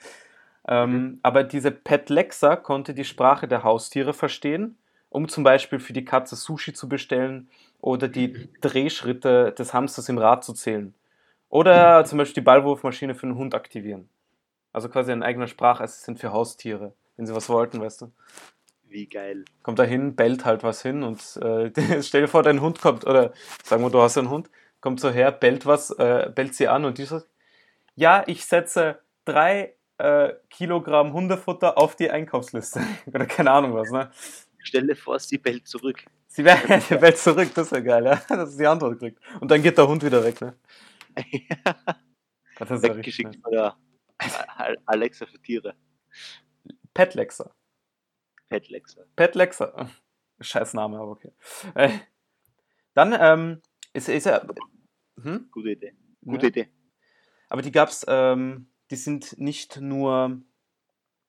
Ähm, 0.68 1.18
aber 1.22 1.44
diese 1.44 1.70
Pet 1.70 2.08
Lexa 2.08 2.56
konnte 2.56 2.94
die 2.94 3.04
Sprache 3.04 3.48
der 3.48 3.64
Haustiere 3.64 4.12
verstehen, 4.12 4.78
um 5.08 5.28
zum 5.28 5.44
Beispiel 5.44 5.80
für 5.80 5.92
die 5.92 6.04
Katze 6.04 6.36
Sushi 6.36 6.72
zu 6.72 6.88
bestellen 6.88 7.48
oder 7.80 8.08
die 8.08 8.48
Drehschritte 8.60 9.52
des 9.52 9.74
Hamsters 9.74 10.08
im 10.08 10.18
Rad 10.18 10.44
zu 10.44 10.52
zählen. 10.52 10.94
Oder 11.48 12.04
zum 12.04 12.18
Beispiel 12.18 12.42
die 12.42 12.46
Ballwurfmaschine 12.46 13.14
für 13.14 13.26
den 13.26 13.36
Hund 13.36 13.54
aktivieren. 13.54 14.08
Also 14.72 14.88
quasi 14.88 15.12
ein 15.12 15.22
eigener 15.22 15.48
Sprachassistent 15.48 16.18
für 16.18 16.32
Haustiere, 16.32 16.94
wenn 17.16 17.26
sie 17.26 17.34
was 17.34 17.48
wollten, 17.48 17.80
weißt 17.80 18.02
du. 18.02 18.12
Wie 18.88 19.06
geil. 19.06 19.44
Kommt 19.62 19.78
da 19.78 19.84
hin, 19.84 20.16
bellt 20.16 20.44
halt 20.44 20.62
was 20.62 20.80
hin 20.80 21.02
und 21.02 21.18
äh, 21.42 21.70
stell 22.02 22.22
dir 22.22 22.28
vor, 22.28 22.42
dein 22.42 22.60
Hund 22.60 22.80
kommt, 22.80 23.06
oder 23.06 23.32
sagen 23.64 23.82
wir, 23.82 23.90
du 23.90 24.00
hast 24.00 24.16
einen 24.16 24.30
Hund, 24.30 24.48
kommt 24.80 25.00
so 25.00 25.10
her, 25.10 25.30
bellt 25.32 25.66
was, 25.66 25.90
äh, 25.90 26.30
bellt 26.34 26.54
sie 26.54 26.68
an 26.68 26.84
und 26.84 26.98
die 26.98 27.04
sagt, 27.04 27.26
ja, 27.96 28.22
ich 28.26 28.46
setze 28.46 29.00
drei 29.24 29.74
äh, 30.02 30.34
Kilogramm 30.50 31.12
Hundefutter 31.12 31.78
auf 31.78 31.96
die 31.96 32.10
Einkaufsliste. 32.10 32.80
oder 33.06 33.26
keine 33.26 33.50
Ahnung 33.50 33.74
was, 33.74 33.90
ne? 33.90 34.10
Stell 34.64 34.86
dir 34.86 34.96
vor, 34.96 35.18
sie 35.18 35.38
bellt 35.38 35.66
zurück. 35.66 36.04
Sie 36.28 36.42
bellt 36.98 37.18
zurück, 37.18 37.50
das 37.54 37.70
wäre 37.72 37.82
geil, 37.82 38.04
ja, 38.04 38.16
dass 38.28 38.52
sie 38.52 38.58
die 38.58 38.66
Antwort 38.66 38.98
kriegt. 38.98 39.20
Und 39.40 39.50
dann 39.50 39.62
geht 39.62 39.76
der 39.78 39.86
Hund 39.88 40.02
wieder 40.04 40.22
weg, 40.24 40.40
ne? 40.40 40.54
Das 42.58 42.70
ist 42.70 42.84
ja 42.84 42.92
richtig 42.92 43.18
Weggeschickt 43.18 43.34
schnell. 43.34 43.42
von 43.42 43.52
der 43.52 43.76
Al- 44.56 44.78
Alexa 44.86 45.26
für 45.26 45.40
Tiere. 45.40 45.74
Pet 46.94 47.14
Lexa. 47.14 47.50
Pet 48.48 48.68
Lexa. 48.68 49.02
Pet 49.16 49.34
Lexa. 49.34 49.88
Scheiß 50.40 50.74
Name, 50.74 50.98
aber 50.98 51.10
okay. 51.12 51.32
Äh, 51.74 51.90
dann 52.94 53.16
ähm, 53.18 53.62
ist, 53.92 54.08
ist 54.08 54.26
er. 54.26 54.46
Hm? 55.22 55.48
Gute 55.50 55.70
Idee. 55.70 55.94
Gute 56.24 56.46
Ja. 56.46 56.48
Idee. 56.48 56.68
Aber 57.48 57.62
die 57.62 57.72
gab's, 57.72 58.04
ähm, 58.08 58.68
die 58.92 58.96
sind 58.96 59.38
nicht 59.38 59.80
nur, 59.80 60.38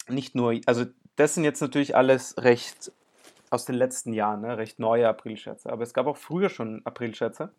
nicht 0.09 0.35
nur, 0.35 0.59
also 0.65 0.85
das 1.15 1.33
sind 1.33 1.45
jetzt 1.45 1.61
natürlich 1.61 1.95
alles 1.95 2.35
recht 2.37 2.91
aus 3.49 3.63
den 3.63 3.75
letzten 3.75 4.11
Jahren, 4.11 4.41
ne, 4.41 4.57
recht 4.57 4.79
neue 4.79 5.07
Aprilscherze. 5.07 5.71
Aber 5.71 5.83
es 5.83 5.93
gab 5.93 6.05
auch 6.05 6.17
früher 6.17 6.49
schon 6.49 6.85
Aprilscherze. 6.85 7.53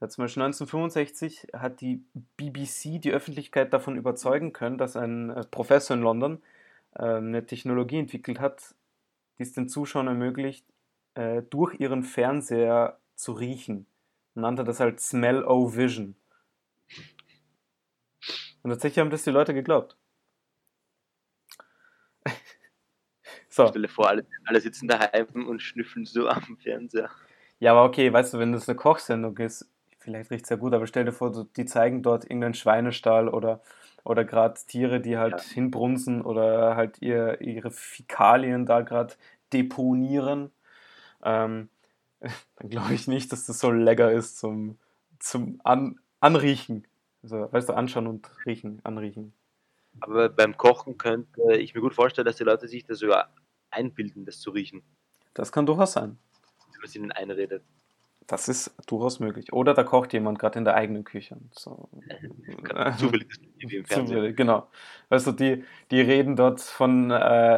Ja, 0.00 0.08
zum 0.08 0.24
Beispiel 0.24 0.42
1965 0.42 1.48
hat 1.54 1.80
die 1.80 2.04
BBC 2.36 3.00
die 3.00 3.12
Öffentlichkeit 3.12 3.72
davon 3.72 3.96
überzeugen 3.96 4.52
können, 4.52 4.76
dass 4.76 4.94
ein 4.94 5.30
äh, 5.30 5.44
Professor 5.44 5.96
in 5.96 6.02
London 6.02 6.42
äh, 6.94 7.04
eine 7.04 7.46
Technologie 7.46 8.00
entwickelt 8.00 8.40
hat, 8.40 8.74
die 9.38 9.44
es 9.44 9.52
den 9.52 9.70
Zuschauern 9.70 10.08
ermöglicht, 10.08 10.66
äh, 11.14 11.40
durch 11.48 11.80
ihren 11.80 12.02
Fernseher 12.02 12.98
zu 13.14 13.32
riechen. 13.32 13.86
Man 14.34 14.42
nannte 14.42 14.64
das 14.64 14.80
halt 14.80 15.00
Smell-O-Vision. 15.00 16.14
Und 18.64 18.70
tatsächlich 18.70 18.98
haben 18.98 19.10
das 19.10 19.22
die 19.22 19.30
Leute 19.30 19.54
geglaubt. 19.54 19.96
so, 23.48 23.68
Stell 23.68 23.82
dir 23.82 23.88
vor, 23.88 24.08
alle, 24.08 24.26
alle 24.44 24.60
sitzen 24.60 24.88
daheim 24.88 25.26
und 25.46 25.62
schnüffeln 25.62 26.04
so 26.06 26.28
am 26.28 26.56
Fernseher. 26.58 27.10
ja, 27.60 27.72
aber 27.72 27.84
okay, 27.84 28.12
weißt 28.12 28.34
du, 28.34 28.38
wenn 28.38 28.52
das 28.52 28.68
eine 28.68 28.76
Kochsendung 28.76 29.36
ist, 29.38 29.70
vielleicht 29.98 30.30
riecht 30.30 30.44
es 30.44 30.50
ja 30.50 30.56
gut, 30.56 30.74
aber 30.74 30.86
stell 30.86 31.04
dir 31.04 31.12
vor, 31.12 31.46
die 31.56 31.64
zeigen 31.64 32.02
dort 32.02 32.24
irgendeinen 32.24 32.54
Schweinestall 32.54 33.28
oder, 33.28 33.62
oder 34.04 34.24
gerade 34.24 34.60
Tiere, 34.66 35.00
die 35.00 35.16
halt 35.16 35.40
Ja. 35.40 35.46
hinbrunzen 35.54 36.22
oder 36.22 36.76
halt 36.76 37.00
ihr, 37.00 37.40
ihre 37.40 37.70
Fäkalien 37.70 38.66
da 38.66 38.82
gerade 38.82 39.14
deponieren. 39.52 40.50
Ähm, 41.24 41.70
dann 42.56 42.70
glaube 42.70 42.94
ich 42.94 43.08
nicht, 43.08 43.32
dass 43.32 43.46
das 43.46 43.60
so 43.60 43.70
lecker 43.70 44.12
ist 44.12 44.38
zum, 44.38 44.78
zum 45.20 45.60
An 45.64 46.00
Anriechen. 46.20 46.86
Also, 47.24 47.48
weißt 47.50 47.70
du, 47.70 47.72
anschauen 47.72 48.06
und 48.06 48.30
riechen, 48.44 48.80
anriechen. 48.84 49.32
Aber 50.00 50.28
beim 50.28 50.58
Kochen 50.58 50.98
könnte 50.98 51.56
ich 51.56 51.74
mir 51.74 51.80
gut 51.80 51.94
vorstellen, 51.94 52.26
dass 52.26 52.36
die 52.36 52.44
Leute 52.44 52.68
sich 52.68 52.84
das 52.84 52.98
sogar 52.98 53.32
einbilden, 53.70 54.26
das 54.26 54.40
zu 54.40 54.50
riechen, 54.50 54.82
Das 55.32 55.50
kann 55.50 55.64
durchaus 55.64 55.94
sein. 55.94 56.18
wenn 56.72 56.80
man 56.80 56.84
es 56.84 56.94
ihnen 56.96 57.12
einredet. 57.12 57.62
Das 58.26 58.48
ist 58.48 58.74
durchaus 58.86 59.20
möglich. 59.20 59.52
Oder 59.54 59.72
da 59.72 59.84
kocht 59.84 60.12
jemand 60.12 60.38
gerade 60.38 60.58
in 60.58 60.64
der 60.66 60.74
eigenen 60.74 61.04
Küche. 61.04 61.34
und 61.34 61.54
So. 61.54 61.88
Zufällig 62.98 63.28
wie 63.58 63.76
im 63.76 63.84
Fernsehen. 63.86 64.06
Zufällig, 64.06 64.36
genau. 64.36 64.68
Weißt 65.08 65.26
du, 65.26 65.32
die, 65.32 65.64
die 65.90 66.00
reden 66.02 66.36
dort 66.36 66.60
von 66.60 67.10
äh, 67.10 67.14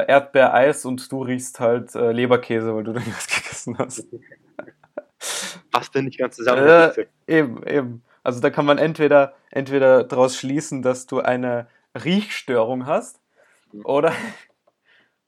Erdbeereis 0.07 0.85
und 0.85 1.11
du 1.11 1.23
riechst 1.23 1.59
halt 1.59 1.93
äh, 1.95 2.11
Leberkäse, 2.13 2.73
weil 2.73 2.83
du 2.85 2.93
da 2.93 3.01
was 3.05 3.27
gegessen 3.27 3.77
hast. 3.77 4.07
Passt 5.71 5.93
denn 5.93 6.05
nicht 6.05 6.17
ganz 6.19 6.35
zusammen? 6.37 6.63
Äh, 6.65 7.05
eben, 7.27 7.65
eben. 7.67 8.03
Also 8.27 8.41
da 8.41 8.49
kann 8.49 8.65
man 8.65 8.77
entweder, 8.77 9.35
entweder 9.51 10.03
daraus 10.03 10.35
schließen, 10.35 10.81
dass 10.81 11.07
du 11.07 11.21
eine 11.21 11.69
Riechstörung 11.95 12.85
hast 12.85 13.21
oder, 13.85 14.11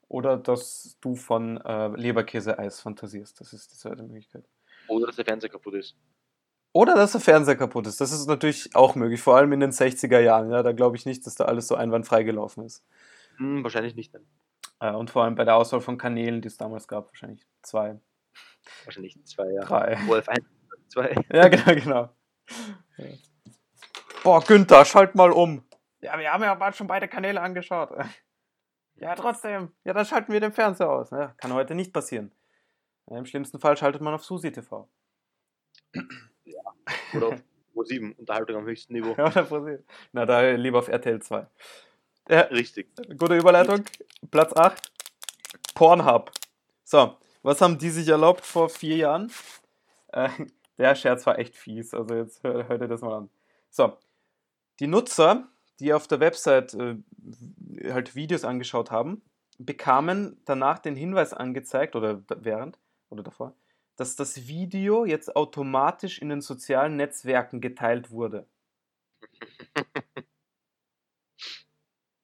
oder 0.09 0.35
dass 0.35 0.97
du 0.99 1.15
von 1.15 1.55
äh, 1.61 1.87
Leberkäse-Eis 1.95 2.81
fantasierst. 2.81 3.39
Das 3.39 3.53
ist 3.53 3.71
die 3.71 3.77
zweite 3.77 4.03
Möglichkeit. 4.03 4.43
Oder 4.89 5.05
dass 5.07 5.15
der 5.15 5.23
Fernseher 5.23 5.49
kaputt 5.49 5.75
ist. 5.75 5.95
Oder 6.73 6.93
dass 6.95 7.13
der 7.13 7.21
Fernseher 7.21 7.55
kaputt 7.55 7.87
ist. 7.87 8.01
Das 8.01 8.11
ist 8.11 8.27
natürlich 8.27 8.75
auch 8.75 8.95
möglich, 8.95 9.21
vor 9.21 9.37
allem 9.37 9.53
in 9.53 9.61
den 9.61 9.71
60er 9.71 10.19
Jahren. 10.19 10.51
Ja, 10.51 10.61
da 10.61 10.73
glaube 10.73 10.97
ich 10.97 11.05
nicht, 11.05 11.25
dass 11.25 11.35
da 11.35 11.45
alles 11.45 11.69
so 11.69 11.75
einwandfrei 11.75 12.23
gelaufen 12.23 12.65
ist. 12.65 12.83
Hm, 13.37 13.63
wahrscheinlich 13.63 13.95
nicht 13.95 14.13
dann. 14.13 14.25
Äh, 14.81 14.93
und 14.93 15.09
vor 15.09 15.23
allem 15.23 15.35
bei 15.35 15.45
der 15.45 15.55
Auswahl 15.55 15.79
von 15.79 15.97
Kanälen, 15.97 16.41
die 16.41 16.49
es 16.49 16.57
damals 16.57 16.85
gab, 16.89 17.07
wahrscheinlich 17.07 17.47
zwei, 17.61 17.97
Wahrscheinlich 18.83 19.17
zwei 19.23 19.49
Jahre. 19.53 19.65
drei. 19.65 19.97
OF 20.09 20.27
1, 20.27 20.39
2. 20.89 21.15
Ja, 21.31 21.47
genau, 21.47 21.75
genau. 21.81 22.09
Ja. 22.99 23.05
Boah, 24.23 24.43
Günther, 24.43 24.83
schalt 24.85 25.15
mal 25.15 25.31
um. 25.31 25.63
Ja, 26.01 26.17
wir 26.17 26.31
haben 26.31 26.43
ja 26.43 26.53
bald 26.55 26.75
schon 26.75 26.87
beide 26.87 27.07
Kanäle 27.07 27.41
angeschaut. 27.41 27.91
Ja, 29.01 29.15
trotzdem. 29.15 29.71
Ja, 29.85 29.93
dann 29.93 30.05
schalten 30.05 30.33
wir 30.33 30.41
den 30.41 30.51
Fernseher 30.51 30.89
aus. 30.89 31.11
Ja, 31.11 31.33
kann 31.37 31.53
heute 31.53 31.73
nicht 31.73 31.93
passieren. 31.93 32.33
Ja, 33.09 33.17
Im 33.17 33.25
schlimmsten 33.25 33.57
Fall 33.57 33.77
schaltet 33.77 34.01
man 34.01 34.13
auf 34.13 34.25
Susi 34.25 34.51
TV. 34.51 34.89
Oder 37.13 37.27
auf 37.27 37.41
Pro 37.73 37.83
7, 37.85 38.11
Unterhaltung 38.11 38.57
am 38.57 38.65
höchsten 38.65 38.91
Niveau. 38.91 39.15
Ja, 39.17 39.27
oder 39.27 39.43
Pro7. 39.43 39.83
Na, 40.11 40.25
da 40.25 40.51
lieber 40.51 40.79
auf 40.79 40.89
RTL 40.89 41.21
2. 41.21 41.47
Ja, 42.27 42.41
Richtig. 42.41 42.89
Gute 43.17 43.37
Überleitung. 43.37 43.85
Platz 44.29 44.53
8. 44.53 44.91
Pornhub. 45.75 46.31
So, 46.83 47.17
was 47.41 47.61
haben 47.61 47.77
die 47.77 47.91
sich 47.91 48.09
erlaubt 48.09 48.45
vor 48.45 48.67
vier 48.67 48.97
Jahren? 48.97 49.31
Äh, 50.11 50.27
der 50.79 50.95
Scherz 50.95 51.27
war 51.27 51.37
echt 51.37 51.55
fies. 51.55 51.93
Also 51.93 52.15
jetzt 52.15 52.43
hör, 52.43 52.67
hör 52.67 52.77
dir 52.79 52.87
das 52.87 53.01
mal 53.01 53.17
an. 53.17 53.29
So, 53.69 53.97
die 54.79 54.87
Nutzer, 54.87 55.47
die 55.79 55.93
auf 55.93 56.07
der 56.07 56.19
Website 56.19 56.73
äh, 56.73 56.95
halt 57.91 58.15
Videos 58.15 58.43
angeschaut 58.45 58.89
haben, 58.89 59.21
bekamen 59.59 60.41
danach 60.45 60.79
den 60.79 60.95
Hinweis 60.95 61.33
angezeigt, 61.33 61.95
oder 61.95 62.23
während, 62.29 62.79
oder 63.09 63.23
davor, 63.23 63.53
dass 63.97 64.15
das 64.15 64.47
Video 64.47 65.05
jetzt 65.05 65.35
automatisch 65.35 66.19
in 66.19 66.29
den 66.29 66.41
sozialen 66.41 66.95
Netzwerken 66.95 67.59
geteilt 67.59 68.09
wurde. 68.11 68.47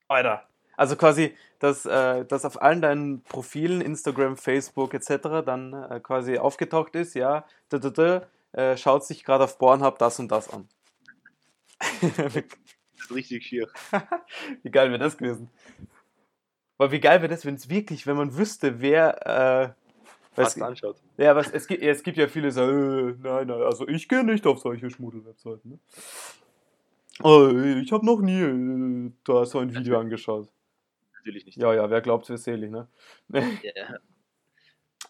Alter. 0.07 0.47
Also 0.77 0.95
quasi, 0.95 1.35
dass, 1.59 1.85
äh, 1.85 2.25
dass 2.25 2.45
auf 2.45 2.62
allen 2.62 2.81
deinen 2.81 3.24
Profilen, 3.24 3.81
Instagram, 3.81 4.38
Facebook 4.38 4.93
etc. 4.93 5.45
dann 5.45 5.74
äh, 5.74 6.00
quasi 6.01 6.38
aufgetaucht 6.38 6.95
ist, 6.95 7.15
ja, 7.15 7.45
da, 7.69 7.79
da, 7.79 7.89
da, 7.89 8.27
äh, 8.55 8.77
schaut 8.77 9.03
sich 9.05 9.24
gerade 9.24 9.43
auf 9.43 9.57
Pornhub 9.57 9.97
das 9.97 10.19
und 10.19 10.31
das 10.31 10.50
an. 10.50 10.67
Das 12.01 12.35
ist 12.35 13.15
richtig 13.15 13.45
schier. 13.45 13.67
wie 14.63 14.71
geil 14.71 14.89
wäre 14.89 15.00
das 15.00 15.17
gewesen? 15.17 15.50
Aber 16.77 16.91
wie 16.91 17.00
geil 17.00 17.21
wäre 17.21 17.29
das, 17.29 17.45
wenn 17.45 17.55
es 17.55 17.69
wirklich, 17.69 18.07
wenn 18.07 18.17
man 18.17 18.38
wüsste, 18.38 18.81
wer. 18.81 19.75
Äh, 19.75 19.81
was, 20.35 20.59
anschaut. 20.62 20.97
ja, 21.17 21.35
was, 21.35 21.51
es, 21.51 21.67
gibt, 21.67 21.81
es 21.81 22.03
gibt 22.03 22.17
ja 22.17 22.27
viele, 22.27 22.47
die 22.47 22.51
sagen, 22.51 23.09
äh, 23.09 23.27
nein, 23.27 23.47
nein, 23.47 23.62
also 23.62 23.88
ich 23.88 24.07
gehe 24.09 24.24
nicht 24.24 24.45
auf 24.47 24.59
solche 24.59 24.89
Schmuddel-Webseiten. 24.89 25.69
Ne? 25.69 25.79
Oh, 27.24 27.50
ich 27.50 27.91
habe 27.93 28.05
noch 28.05 28.19
nie 28.19 28.41
äh, 28.41 29.12
da 29.24 29.45
so 29.45 29.59
ein 29.59 29.74
Video 29.74 30.00
angeschaut. 30.00 30.50
Natürlich 31.13 31.45
nicht. 31.45 31.57
Ja, 31.57 31.74
ja, 31.74 31.89
wer 31.89 32.01
glaubt, 32.01 32.27
wer 32.29 32.38
selig, 32.38 32.71
ne? 32.71 32.88
Ja. 33.29 33.41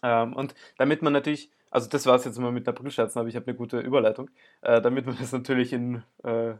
Ähm, 0.02 0.34
und 0.34 0.54
damit 0.76 1.00
man 1.00 1.14
natürlich, 1.14 1.50
also 1.70 1.88
das 1.88 2.06
war 2.06 2.16
es 2.16 2.24
jetzt 2.24 2.38
mal 2.38 2.52
mit 2.52 2.68
Aprilscherzen, 2.68 3.18
aber 3.18 3.28
ich 3.28 3.36
habe 3.36 3.46
eine 3.46 3.56
gute 3.56 3.80
Überleitung, 3.80 4.30
äh, 4.62 4.80
damit 4.80 5.06
man 5.06 5.16
das 5.18 5.32
natürlich 5.32 5.72
in, 5.72 6.02
äh, 6.22 6.54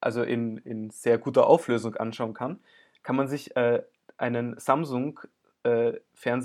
also 0.00 0.22
in, 0.22 0.58
in 0.58 0.90
sehr 0.90 1.18
guter 1.18 1.46
Auflösung 1.46 1.96
anschauen 1.96 2.34
kann, 2.34 2.60
kann 3.02 3.16
man 3.16 3.28
sich 3.28 3.56
äh, 3.56 3.82
einen 4.16 4.58
Samsung 4.58 5.20
äh, 5.62 5.98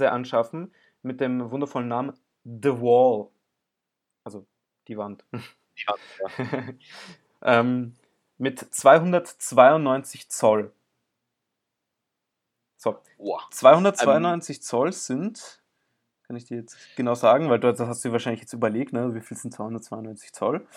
anschaffen 0.06 0.74
mit 1.02 1.22
dem 1.22 1.52
wundervollen 1.52 1.88
Namen 1.88 2.14
The 2.44 2.82
Wall. 2.82 3.28
Also 4.24 4.46
die 4.88 4.98
Wand. 4.98 5.26
Die 5.78 5.84
ja. 5.88 6.64
ähm, 7.60 7.96
mit 8.38 8.60
292 8.60 10.30
Zoll. 10.30 10.72
So, 12.78 13.02
Wow. 13.18 13.50
292 13.50 14.62
Zoll 14.62 14.94
sind, 14.94 15.62
kann 16.28 16.36
ich 16.36 16.46
dir 16.46 16.58
jetzt 16.58 16.78
genau 16.96 17.16
sagen, 17.16 17.50
weil 17.50 17.60
du 17.60 17.72
das 17.72 17.80
hast 17.88 18.04
du 18.04 18.10
dir 18.10 18.14
wahrscheinlich 18.14 18.42
jetzt 18.42 18.54
überlegt, 18.54 18.94
ne? 18.94 19.14
wie 19.14 19.22
viel 19.22 19.38
sind 19.38 19.54
292 19.54 20.34
Zoll? 20.34 20.68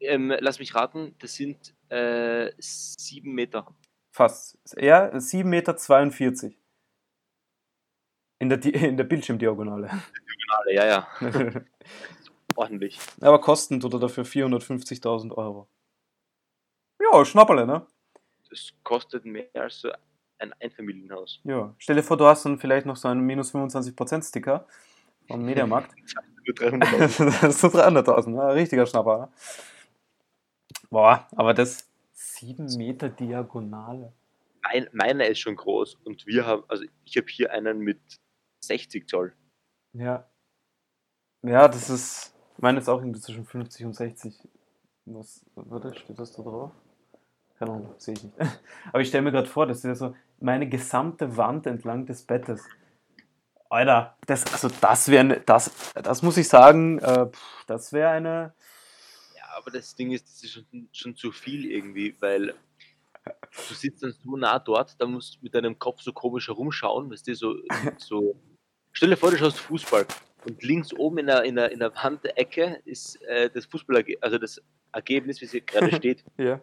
Ähm, 0.00 0.34
lass 0.40 0.58
mich 0.58 0.74
raten, 0.74 1.14
das 1.18 1.34
sind 1.34 1.74
äh, 1.90 2.50
sieben 2.58 3.32
Meter. 3.32 3.66
Fast. 4.10 4.58
Ja, 4.76 5.10
7,42 5.10 5.44
Meter. 5.44 6.56
In 8.38 8.48
der, 8.48 8.64
in 8.64 8.96
der 8.96 9.04
Bildschirmdiagonale. 9.04 9.90
Alle, 10.48 10.74
ja, 10.74 10.86
ja. 10.86 11.08
Ordentlich. 12.56 12.98
Aber 13.20 13.40
kosten 13.40 13.78
tut 13.80 13.92
er 13.92 14.00
dafür 14.00 14.24
450.000 14.24 15.32
Euro. 15.36 15.68
Ja, 17.00 17.24
Schnapperle, 17.24 17.66
ne? 17.66 17.86
Das 18.48 18.72
kostet 18.82 19.24
mehr 19.24 19.48
als 19.54 19.80
so 19.80 19.90
ein 20.40 20.52
Einfamilienhaus. 20.60 21.40
Ja. 21.44 21.74
Stell 21.78 21.96
dir 21.96 22.02
vor, 22.02 22.16
du 22.16 22.26
hast 22.26 22.44
dann 22.44 22.58
vielleicht 22.58 22.86
noch 22.86 22.96
so 22.96 23.08
einen 23.08 23.20
minus 23.20 23.54
25% 23.54 24.28
Sticker 24.28 24.66
vom 25.26 25.44
Mediamarkt. 25.44 25.92
Für 26.44 26.52
300.000. 26.52 27.24
das 27.42 27.54
ist 27.54 27.60
so 27.60 27.68
300.000, 27.68 28.30
ne? 28.30 28.54
richtiger 28.54 28.86
Schnapper. 28.86 29.18
Ne? 29.18 29.28
Boah, 30.88 31.28
aber 31.36 31.54
das 31.54 31.86
7 32.12 32.76
Meter 32.76 33.10
Diagonale. 33.10 34.12
mein, 34.62 34.88
meiner 34.92 35.26
ist 35.26 35.38
schon 35.38 35.56
groß 35.56 35.96
und 36.04 36.26
wir 36.26 36.46
haben, 36.46 36.64
also 36.68 36.84
ich 37.04 37.16
habe 37.16 37.26
hier 37.28 37.52
einen 37.52 37.80
mit 37.80 38.00
60 38.64 39.08
Zoll. 39.08 39.34
Ja. 39.92 40.26
Ja, 41.42 41.68
das 41.68 41.90
ist. 41.90 42.34
Meine 42.58 42.78
ist 42.78 42.88
auch 42.88 43.00
irgendwie 43.00 43.20
zwischen 43.20 43.46
50 43.46 43.86
und 43.86 43.94
60. 43.94 44.34
Was, 45.06 45.46
warte, 45.54 45.94
steht 45.94 46.18
das 46.18 46.32
da 46.32 46.42
drauf? 46.42 46.72
Keine 47.58 47.72
Ahnung, 47.72 47.94
sehe 47.98 48.14
ich 48.14 48.24
nicht. 48.24 48.36
Aber 48.92 49.00
ich 49.00 49.08
stelle 49.08 49.22
mir 49.22 49.32
gerade 49.32 49.48
vor, 49.48 49.66
das 49.66 49.78
ist 49.78 49.84
ja 49.84 49.94
so 49.94 50.14
meine 50.40 50.68
gesamte 50.68 51.36
Wand 51.36 51.66
entlang 51.66 52.06
des 52.06 52.24
Bettes. 52.24 52.62
Alter, 53.68 54.16
das, 54.26 54.52
also 54.52 54.68
das 54.80 55.08
wäre, 55.08 55.40
das, 55.46 55.92
das 55.94 56.22
muss 56.22 56.36
ich 56.36 56.48
sagen, 56.48 56.98
äh, 56.98 57.26
das 57.68 57.92
wäre 57.92 58.10
eine. 58.10 58.54
Ja, 59.36 59.44
aber 59.56 59.70
das 59.70 59.94
Ding 59.94 60.10
ist, 60.10 60.26
das 60.26 60.42
ist 60.42 60.52
schon, 60.52 60.88
schon 60.92 61.14
zu 61.14 61.30
viel 61.30 61.70
irgendwie, 61.70 62.16
weil 62.20 62.54
du 63.24 63.74
sitzt 63.74 64.02
dann 64.02 64.12
so 64.12 64.36
nah 64.36 64.58
dort, 64.58 65.00
da 65.00 65.06
musst 65.06 65.36
du 65.36 65.38
mit 65.42 65.54
deinem 65.54 65.78
Kopf 65.78 66.00
so 66.00 66.12
komisch 66.12 66.48
herumschauen, 66.48 67.10
weißt 67.10 67.28
du, 67.28 67.34
so, 67.34 67.54
so 67.98 68.34
stell 68.92 69.10
dir 69.10 69.16
vor, 69.16 69.30
du 69.30 69.38
schaust 69.38 69.60
Fußball 69.60 70.04
und 70.46 70.62
links 70.62 70.92
oben 70.92 71.18
in 71.18 71.26
der, 71.26 71.44
in 71.44 71.54
der, 71.54 71.70
in 71.70 71.78
der 71.78 71.94
Wandecke 71.94 72.80
ist 72.84 73.22
äh, 73.22 73.50
das 73.50 73.66
Fußball, 73.66 74.04
also 74.20 74.38
das 74.38 74.60
Ergebnis, 74.92 75.40
wie 75.40 75.44
es 75.44 75.50
hier 75.52 75.60
gerade 75.60 75.92
steht. 75.96 76.24
Ja. 76.38 76.62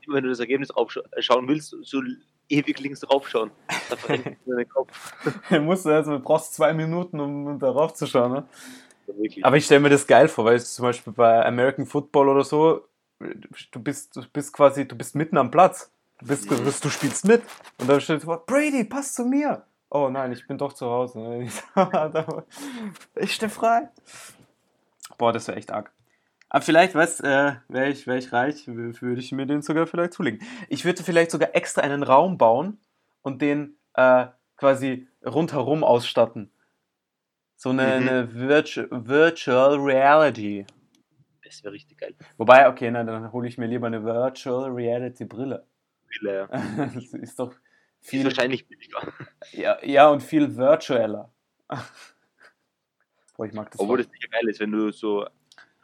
Immer 0.00 0.16
wenn 0.16 0.24
du 0.24 0.30
das 0.30 0.40
Ergebnis 0.40 0.70
aufschauen 0.70 1.48
willst, 1.48 1.74
so 1.82 2.02
ewig 2.48 2.78
links 2.80 3.00
draufschauen, 3.00 3.50
da 3.88 3.96
verrenkt 3.96 4.38
Kopf. 4.70 5.12
Du 5.50 5.60
musst 5.60 5.86
also, 5.86 6.12
du 6.12 6.20
brauchst 6.20 6.54
zwei 6.54 6.72
Minuten, 6.72 7.20
um, 7.20 7.58
darauf 7.58 7.94
zu 7.94 8.06
schauen. 8.06 8.32
Ne? 8.32 8.48
Wirklich. 9.06 9.44
Aber 9.44 9.56
ich 9.56 9.64
stelle 9.64 9.80
mir 9.80 9.90
das 9.90 10.06
geil 10.06 10.28
vor, 10.28 10.44
weil 10.44 10.56
es 10.56 10.74
zum 10.74 10.84
Beispiel 10.84 11.12
bei 11.12 11.44
American 11.44 11.86
Football 11.86 12.28
oder 12.28 12.44
so, 12.44 12.86
du 13.18 13.80
bist, 13.80 14.16
du 14.16 14.22
bist 14.32 14.52
quasi, 14.52 14.86
du 14.86 14.96
bist 14.96 15.14
mitten 15.14 15.36
am 15.38 15.50
Platz. 15.50 15.90
Du, 16.18 16.26
bist, 16.28 16.50
Mhm. 16.50 16.64
du 16.64 16.88
spielst 16.90 17.26
mit. 17.26 17.42
Und 17.78 17.88
dann 17.88 18.00
stellst 18.00 18.24
du 18.24 18.26
vor, 18.26 18.44
Brady, 18.46 18.84
pass 18.84 19.12
zu 19.12 19.24
mir. 19.24 19.64
Oh 19.90 20.08
nein, 20.08 20.32
ich 20.32 20.46
bin 20.46 20.58
doch 20.58 20.72
zu 20.72 20.86
Hause. 20.86 21.46
Ich 23.14 23.34
stehe 23.34 23.50
frei. 23.50 23.88
Boah, 25.18 25.32
das 25.32 25.46
wäre 25.48 25.56
echt 25.58 25.70
arg. 25.72 25.92
Aber 26.48 26.62
vielleicht, 26.62 26.94
weißt 26.94 27.24
äh, 27.24 27.56
wäre 27.68 27.88
ich, 27.90 28.06
wär 28.06 28.16
ich 28.16 28.32
reich, 28.32 28.66
würde 28.68 29.20
ich 29.20 29.32
mir 29.32 29.46
den 29.46 29.62
sogar 29.62 29.86
vielleicht 29.86 30.12
zulegen. 30.14 30.40
Ich 30.68 30.84
würde 30.84 31.02
vielleicht 31.02 31.30
sogar 31.30 31.54
extra 31.54 31.82
einen 31.82 32.02
Raum 32.02 32.38
bauen 32.38 32.78
und 33.22 33.42
den 33.42 33.76
äh, 33.94 34.26
quasi 34.56 35.08
rundherum 35.24 35.82
ausstatten. 35.84 36.50
So 37.56 37.70
eine, 37.70 37.82
Mhm. 38.00 38.08
eine 38.08 38.34
Virtu 38.34 38.86
Virtual 38.90 39.76
Reality. 39.76 40.66
das 41.44 41.64
wäre 41.64 41.74
richtig 41.74 41.98
geil. 41.98 42.14
Wobei, 42.36 42.68
okay, 42.68 42.90
nein, 42.90 43.06
dann 43.06 43.32
hole 43.32 43.48
ich 43.48 43.58
mir 43.58 43.66
lieber 43.66 43.86
eine 43.88 44.04
Virtual 44.04 44.70
Reality 44.70 45.24
Brille. 45.24 45.66
Brille, 46.08 46.34
ja. 46.36 46.46
Das 46.94 47.12
ist 47.12 47.38
doch 47.38 47.52
Ist 47.52 47.60
viel, 48.10 48.24
wahrscheinlich 48.24 48.68
billiger. 48.68 49.12
ja, 49.52 49.78
ja, 49.84 50.08
und 50.10 50.22
viel 50.22 50.56
virtueller. 50.56 51.32
Boah, 53.36 53.46
ich 53.46 53.52
mag 53.52 53.70
das. 53.70 53.80
Obwohl 53.80 53.98
Wort. 53.98 54.06
das 54.06 54.12
sicher 54.12 54.28
geil 54.28 54.48
ist, 54.48 54.60
wenn 54.60 54.70
du 54.72 54.92
so 54.92 55.26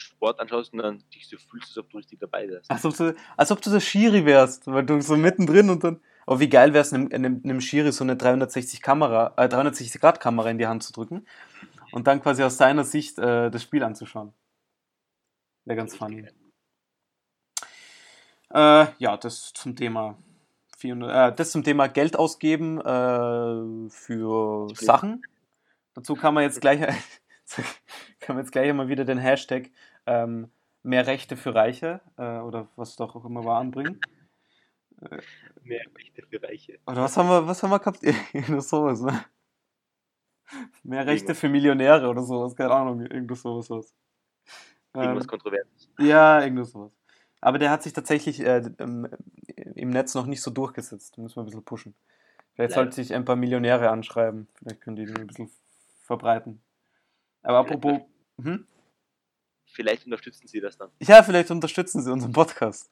Sport 0.02 0.40
anschaust 0.40 0.72
und 0.72 0.80
dann 0.80 1.02
dich 1.14 1.28
so 1.28 1.36
fühlst, 1.36 1.70
als 1.70 1.78
ob 1.78 1.90
du 1.90 1.98
richtig 1.98 2.20
dabei 2.20 2.48
wärst. 2.48 2.70
Als 2.70 2.84
ob, 2.84 2.96
du, 2.96 3.14
als 3.36 3.50
ob 3.50 3.60
du 3.62 3.70
der 3.70 3.80
Schiri 3.80 4.24
wärst, 4.24 4.66
weil 4.66 4.84
du 4.84 5.00
so 5.00 5.16
mittendrin 5.16 5.70
und 5.70 5.84
dann. 5.84 6.00
Aber 6.26 6.38
wie 6.38 6.48
geil 6.48 6.72
wäre 6.72 6.82
es, 6.82 6.92
einem, 6.92 7.10
einem, 7.12 7.40
einem 7.42 7.60
Schiri 7.60 7.90
so 7.90 8.04
eine 8.04 8.16
360 8.16 8.80
Kamera, 8.80 9.34
äh, 9.36 9.48
360 9.48 10.00
Grad 10.00 10.20
Kamera 10.20 10.50
in 10.50 10.58
die 10.58 10.66
Hand 10.66 10.84
zu 10.84 10.92
drücken 10.92 11.26
und 11.90 12.06
dann 12.06 12.22
quasi 12.22 12.42
aus 12.44 12.56
seiner 12.56 12.84
Sicht 12.84 13.18
äh, 13.18 13.50
das 13.50 13.62
Spiel 13.62 13.82
anzuschauen. 13.82 14.32
Wäre 15.64 15.76
ganz 15.76 15.96
funny. 15.96 16.28
Äh, 18.50 18.86
ja, 18.98 19.16
das 19.16 19.52
zum 19.52 19.74
Thema 19.74 20.16
400, 20.78 21.32
äh, 21.32 21.36
das 21.36 21.50
zum 21.50 21.64
Thema 21.64 21.88
Geld 21.88 22.16
ausgeben 22.16 22.80
äh, 22.80 23.90
für. 23.90 24.68
Sachen. 24.74 25.22
Dazu 25.94 26.14
kann 26.14 26.34
man 26.34 26.44
jetzt 26.44 26.60
gleich, 26.60 26.80
kann 28.22 28.36
man 28.36 28.44
jetzt 28.44 28.52
gleich 28.52 28.72
mal 28.72 28.88
wieder 28.88 29.04
den 29.04 29.18
Hashtag 29.18 29.70
ähm, 30.06 30.50
mehr 30.82 31.06
Rechte 31.06 31.36
für 31.36 31.54
Reiche 31.54 32.00
äh, 32.16 32.38
oder 32.38 32.68
was 32.76 32.96
doch 32.96 33.14
auch 33.14 33.24
immer 33.24 33.44
war 33.44 33.60
anbringen. 33.60 34.00
Mehr 35.62 35.82
Rechte 35.96 36.22
für 36.22 36.42
Reiche. 36.42 36.78
Oder 36.86 37.02
was 37.02 37.16
haben 37.16 37.28
wir, 37.28 37.46
was 37.46 37.62
haben 37.62 37.70
wir 37.70 37.78
gehabt? 37.78 38.02
Irgendwas 38.32 38.68
sowas, 38.68 39.00
ne? 39.02 39.24
Mehr 40.82 41.06
Rechte 41.06 41.34
für 41.34 41.48
Millionäre 41.48 42.08
oder 42.08 42.22
sowas, 42.22 42.54
keine 42.54 42.72
Ahnung, 42.72 43.00
irgendwas 43.00 43.40
sowas. 43.40 43.70
was. 43.70 43.94
Irgendwas 44.94 45.24
Ähm, 45.24 45.28
Kontroverses. 45.28 45.90
Ja, 45.98 46.42
irgendwas 46.42 46.72
sowas. 46.72 46.92
Aber 47.40 47.58
der 47.58 47.70
hat 47.70 47.82
sich 47.82 47.92
tatsächlich 47.92 48.40
äh, 48.40 48.62
ähm, 48.78 49.08
im 49.74 49.90
Netz 49.90 50.14
noch 50.14 50.26
nicht 50.26 50.42
so 50.42 50.50
durchgesetzt. 50.50 51.16
Da 51.16 51.22
müssen 51.22 51.36
wir 51.36 51.42
ein 51.42 51.46
bisschen 51.46 51.64
pushen. 51.64 51.94
Vielleicht 52.54 52.74
sollte 52.74 52.92
sich 52.92 53.14
ein 53.14 53.24
paar 53.24 53.36
Millionäre 53.36 53.88
anschreiben. 53.88 54.46
Vielleicht 54.56 54.82
können 54.82 54.96
die 54.96 55.06
den 55.06 55.16
ein 55.16 55.26
bisschen 55.26 55.50
verbreiten. 56.02 56.62
Aber 57.42 57.58
apropos. 57.58 58.00
Hm? 58.40 58.66
Vielleicht 59.66 60.04
unterstützen 60.04 60.46
sie 60.46 60.60
das 60.60 60.76
dann. 60.76 60.90
Ja, 61.00 61.22
vielleicht 61.22 61.50
unterstützen 61.50 62.02
sie 62.02 62.12
unseren 62.12 62.32
Podcast. 62.32 62.90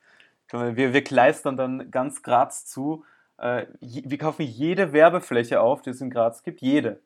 Wir, 0.51 0.93
wir 0.93 1.05
kleistern 1.05 1.57
dann 1.57 1.91
ganz 1.91 2.23
Graz 2.23 2.67
zu. 2.67 3.05
Äh, 3.37 3.67
wir 3.81 4.19
kaufen 4.19 4.43
jede 4.43 4.93
Werbefläche 4.93 5.61
auf, 5.61 5.83
die 5.83 5.91
es 5.91 6.01
in 6.01 6.11
Graz 6.11 6.43
gibt. 6.43 6.61
Jede. 6.61 7.01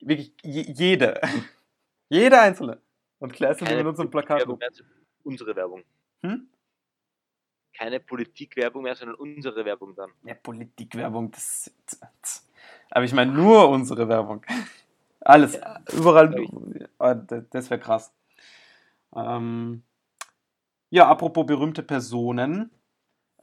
Wirklich 0.00 0.32
je, 0.42 0.62
jede. 0.62 1.20
jede 2.08 2.40
einzelne. 2.40 2.80
Und 3.18 3.32
kleistern 3.32 3.68
sie 3.68 3.76
mit 3.76 3.86
unserem 3.86 4.10
Plakat. 4.10 4.46
Mehr, 4.46 4.58
unsere 5.22 5.54
Werbung. 5.56 5.82
Hm? 6.22 6.48
Keine 7.76 7.98
Politikwerbung 8.00 8.82
mehr, 8.84 8.94
sondern 8.94 9.16
unsere 9.16 9.64
Werbung 9.64 9.94
dann. 9.94 10.12
Ja, 10.24 10.34
Politikwerbung, 10.34 11.30
das. 11.32 11.72
das- 11.86 12.46
Aber 12.90 13.04
ich 13.04 13.12
meine 13.12 13.32
nur 13.32 13.68
unsere 13.68 14.08
Werbung. 14.08 14.44
Alles. 15.24 15.58
Überall. 15.92 16.30
glaub 16.30 16.90
Ah, 16.98 17.14
Das, 17.14 17.70
wäre 17.70 17.80
krass. 17.80 18.12
Ähm, 19.16 19.82
ja, 20.90 21.08
apropos 21.08 21.46
berühmte 21.46 21.82
Personen. 21.82 22.70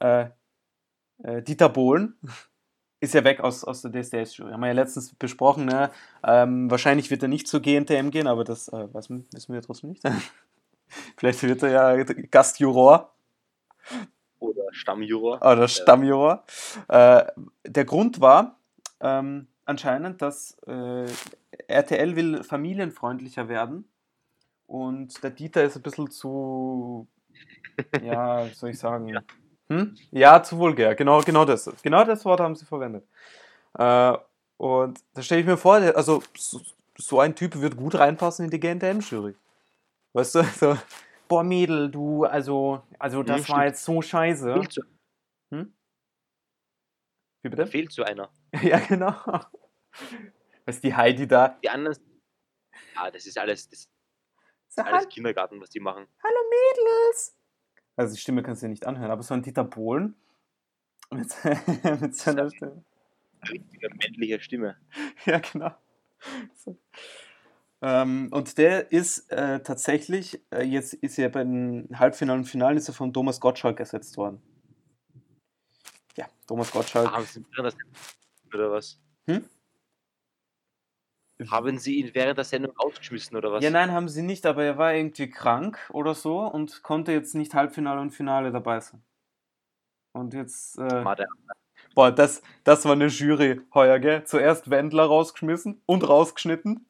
Äh, 0.00 0.26
äh, 1.22 1.42
Dieter 1.42 1.68
Bohlen 1.68 2.16
ist 3.00 3.14
ja 3.14 3.24
weg 3.24 3.40
aus, 3.40 3.64
aus 3.64 3.82
der 3.82 3.90
DSDS-Jury. 3.92 4.52
Haben 4.52 4.60
wir 4.60 4.68
ja 4.68 4.72
letztens 4.72 5.14
besprochen, 5.14 5.66
ne? 5.66 5.90
Ähm, 6.24 6.70
wahrscheinlich 6.70 7.10
wird 7.10 7.22
er 7.22 7.28
nicht 7.28 7.48
zur 7.48 7.60
GNTM 7.60 8.10
gehen, 8.10 8.26
aber 8.26 8.44
das 8.44 8.68
äh, 8.68 8.88
wissen 8.94 9.26
wir 9.30 9.62
trotzdem 9.62 9.90
nicht. 9.90 10.02
Vielleicht 11.16 11.42
wird 11.42 11.62
er 11.62 11.70
ja 11.96 12.04
Gastjuror. 12.04 13.14
Oder 14.38 14.64
Stammjuror. 14.72 15.36
Oder 15.42 15.68
Stammjuror. 15.68 16.44
Äh, 16.88 17.24
der 17.64 17.84
Grund 17.84 18.20
war 18.20 18.58
ähm, 19.00 19.46
anscheinend, 19.64 20.22
dass 20.22 20.58
äh, 20.66 21.06
RTL 21.68 22.16
will 22.16 22.42
familienfreundlicher 22.42 23.48
werden 23.48 23.88
und 24.66 25.22
der 25.22 25.30
Dieter 25.30 25.62
ist 25.64 25.76
ein 25.76 25.82
bisschen 25.82 26.10
zu, 26.10 27.06
ja, 28.02 28.46
wie 28.46 28.54
soll 28.54 28.70
ich 28.70 28.78
sagen, 28.78 29.08
ja, 29.08 29.22
hm? 29.68 29.96
ja 30.10 30.42
zu 30.42 30.58
vulgär. 30.58 30.94
Genau, 30.94 31.20
genau 31.20 31.44
das. 31.44 31.70
Genau 31.82 32.04
das 32.04 32.24
Wort 32.24 32.40
haben 32.40 32.54
sie 32.54 32.64
verwendet. 32.64 33.06
Äh, 33.74 34.16
und 34.56 35.00
da 35.14 35.22
stelle 35.22 35.40
ich 35.40 35.46
mir 35.46 35.56
vor, 35.56 35.74
also 35.74 36.22
so, 36.36 36.60
so, 36.96 37.20
ein 37.20 37.34
Typ 37.34 37.60
wird 37.60 37.76
gut 37.76 37.96
reinpassen 37.96 38.44
in 38.44 38.50
die 38.50 38.60
GNTM-Jury. 38.60 39.34
Weißt 40.12 40.36
du, 40.36 40.44
so, 40.44 40.78
boah 41.26 41.42
Mädel, 41.42 41.90
du, 41.90 42.24
also, 42.24 42.82
also 42.98 43.22
das 43.22 43.48
ja, 43.48 43.54
war 43.54 43.66
jetzt 43.66 43.84
so 43.84 44.02
scheiße. 44.02 44.52
Fehlt 44.52 44.72
zu, 44.72 44.82
hm? 45.50 45.72
Wie 47.42 47.48
bitte? 47.48 47.66
Fehlt 47.66 47.92
zu 47.92 48.04
einer. 48.04 48.30
ja, 48.62 48.78
genau. 48.80 49.14
Was 50.66 50.80
die 50.80 50.94
Heidi 50.94 51.26
da. 51.26 51.58
Die 51.62 51.70
anderen. 51.70 51.96
Ah, 52.94 53.10
das 53.10 53.26
ist 53.26 53.38
alles, 53.38 53.68
das 53.68 53.88
ist 54.68 54.78
alles 54.78 55.08
Kindergarten, 55.08 55.60
was 55.60 55.70
die 55.70 55.80
machen. 55.80 56.06
Hallo 56.22 56.38
Mädels! 56.50 57.36
Also 57.96 58.14
die 58.14 58.20
Stimme 58.20 58.42
kannst 58.42 58.62
du 58.62 58.66
dir 58.66 58.70
nicht 58.70 58.86
anhören, 58.86 59.10
aber 59.10 59.22
so 59.22 59.34
ein 59.34 59.42
Dieter 59.42 59.64
Bohlen 59.64 60.14
mit, 61.10 61.34
mit 62.00 62.14
seiner 62.14 62.50
Stimme. 62.50 62.84
Richtige 63.48 63.88
männliche 63.88 64.40
Stimme. 64.40 64.76
Ja, 65.24 65.38
genau. 65.38 65.74
So. 66.54 66.78
Ähm, 67.80 68.28
und 68.32 68.58
der 68.58 68.92
ist 68.92 69.30
äh, 69.32 69.60
tatsächlich, 69.62 70.40
äh, 70.52 70.62
jetzt 70.62 70.94
ist 70.94 71.18
er 71.18 71.28
bei 71.30 71.42
den 71.42 71.88
Halbfinalen 71.98 72.42
und 72.42 72.46
Finalen 72.46 72.76
ist 72.76 72.88
er 72.88 72.94
von 72.94 73.12
Thomas 73.12 73.40
Gottschalk 73.40 73.80
ersetzt 73.80 74.16
worden. 74.16 74.40
Ja, 76.16 76.28
Thomas 76.46 76.70
Gottschalk. 76.70 77.10
Ah, 77.12 77.24
oder 78.54 78.70
was? 78.70 79.00
Hm? 79.26 79.44
Haben 81.50 81.78
sie 81.78 81.96
ihn 81.96 82.14
während 82.14 82.38
der 82.38 82.44
Sendung 82.44 82.72
ausgeschmissen 82.76 83.36
oder 83.36 83.52
was? 83.52 83.64
Ja, 83.64 83.70
nein, 83.70 83.90
haben 83.90 84.08
sie 84.08 84.22
nicht, 84.22 84.46
aber 84.46 84.64
er 84.64 84.78
war 84.78 84.94
irgendwie 84.94 85.28
krank 85.28 85.78
oder 85.92 86.14
so 86.14 86.40
und 86.40 86.82
konnte 86.82 87.12
jetzt 87.12 87.34
nicht 87.34 87.54
Halbfinale 87.54 88.00
und 88.00 88.12
Finale 88.12 88.52
dabei 88.52 88.80
sein. 88.80 89.02
Und 90.12 90.34
jetzt. 90.34 90.78
Äh, 90.78 91.04
boah, 91.94 92.12
das, 92.12 92.42
das 92.64 92.84
war 92.84 92.92
eine 92.92 93.06
Jury 93.06 93.60
heuer, 93.74 93.98
gell? 93.98 94.24
Zuerst 94.24 94.70
Wendler 94.70 95.04
rausgeschmissen 95.04 95.82
und 95.86 96.08
rausgeschnitten. 96.08 96.86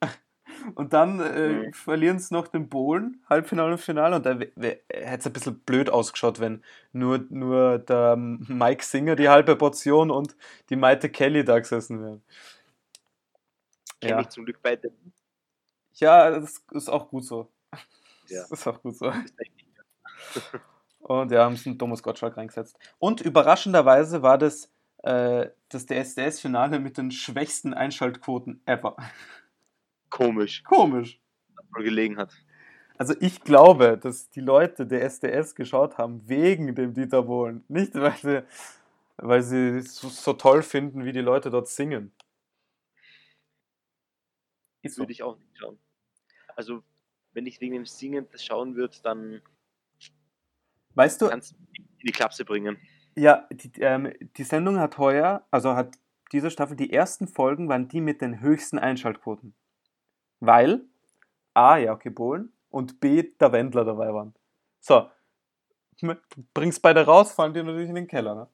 Und 0.74 0.92
dann 0.92 1.20
äh, 1.20 1.48
mhm. 1.48 1.72
verlieren 1.72 2.18
sie 2.18 2.34
noch 2.34 2.48
den 2.48 2.68
Bohlen, 2.68 3.22
Halbfinale 3.28 3.72
und 3.72 3.78
Finale. 3.78 4.16
Und 4.16 4.26
da 4.26 4.38
hätte 4.38 4.82
es 4.90 5.26
ein 5.26 5.32
bisschen 5.32 5.58
blöd 5.60 5.90
ausgeschaut, 5.90 6.40
wenn 6.40 6.62
nur, 6.92 7.24
nur 7.30 7.78
der 7.78 8.16
Mike 8.16 8.84
Singer 8.84 9.16
die 9.16 9.28
halbe 9.28 9.56
Portion 9.56 10.10
und 10.10 10.36
die 10.70 10.76
Maite 10.76 11.08
Kelly 11.08 11.44
da 11.44 11.58
gesessen 11.58 12.02
wären. 12.02 12.22
Kenne 14.00 14.12
ja. 14.12 14.20
ich 14.20 14.28
zum 14.28 14.44
Glück 14.44 14.58
beide. 14.62 14.92
Ja, 15.94 16.30
das 16.30 16.62
ist 16.72 16.88
auch 16.88 17.08
gut 17.08 17.24
so. 17.24 17.48
Ja. 18.28 18.42
Das 18.42 18.52
ist 18.52 18.66
auch 18.66 18.82
gut 18.82 18.96
so. 18.96 19.12
Und 21.00 21.32
ja, 21.32 21.44
haben 21.44 21.56
sie 21.56 21.76
Thomas 21.76 22.02
Gottschalk 22.02 22.36
reingesetzt. 22.36 22.78
Und 22.98 23.20
überraschenderweise 23.20 24.22
war 24.22 24.38
das 24.38 24.70
äh, 25.02 25.50
das 25.68 25.86
DSDS-Finale 25.86 26.78
mit 26.78 26.96
den 26.96 27.10
schwächsten 27.10 27.74
Einschaltquoten 27.74 28.62
ever. 28.66 28.96
Komisch. 30.12 30.62
Komisch. 30.64 31.18
Gelegen 31.74 32.18
hat. 32.18 32.32
Also 32.98 33.14
ich 33.18 33.40
glaube, 33.40 33.96
dass 33.96 34.28
die 34.28 34.42
Leute 34.42 34.86
der 34.86 35.02
SDS 35.02 35.54
geschaut 35.54 35.96
haben 35.96 36.28
wegen 36.28 36.74
dem 36.74 36.92
Dieter 36.92 37.22
Bohlen. 37.22 37.64
Nicht, 37.68 37.94
weil 37.94 38.16
sie, 38.18 38.44
weil 39.16 39.42
sie 39.42 39.78
es 39.78 39.96
so, 39.96 40.34
toll 40.34 40.62
finden, 40.62 41.06
wie 41.06 41.12
die 41.12 41.22
Leute 41.22 41.50
dort 41.50 41.66
singen. 41.68 42.12
Ist 44.82 44.98
Würde 44.98 45.12
ich 45.12 45.22
auch 45.22 45.38
nicht 45.38 45.56
schauen. 45.56 45.78
Also, 46.56 46.82
wenn 47.32 47.46
ich 47.46 47.60
wegen 47.62 47.72
dem 47.72 47.86
Singen 47.86 48.28
das 48.30 48.44
schauen 48.44 48.76
würde, 48.76 48.96
dann 49.02 49.40
weißt 50.94 51.22
du, 51.22 51.28
kannst 51.28 51.54
in 51.78 52.06
die 52.06 52.12
Klapse 52.12 52.44
bringen. 52.44 52.76
Ja, 53.16 53.48
die, 53.50 53.72
ähm, 53.80 54.12
die 54.36 54.44
Sendung 54.44 54.78
hat 54.78 54.98
heuer, 54.98 55.46
also 55.50 55.74
hat 55.74 55.96
diese 56.32 56.50
Staffel, 56.50 56.76
die 56.76 56.92
ersten 56.92 57.28
Folgen 57.28 57.70
waren 57.70 57.88
die 57.88 58.02
mit 58.02 58.20
den 58.20 58.40
höchsten 58.40 58.78
Einschaltquoten. 58.78 59.54
Weil 60.44 60.84
A, 61.54 61.76
ja, 61.76 61.92
okay, 61.92 62.10
Bohlen 62.10 62.52
und 62.70 62.98
B, 62.98 63.22
der 63.22 63.52
Wendler 63.52 63.84
dabei 63.84 64.12
waren. 64.12 64.34
So, 64.80 65.08
bringst 66.52 66.82
beide 66.82 67.06
raus, 67.06 67.30
fallen 67.30 67.54
die 67.54 67.62
natürlich 67.62 67.88
in 67.88 67.94
den 67.94 68.08
Keller, 68.08 68.34
ne? 68.34 68.48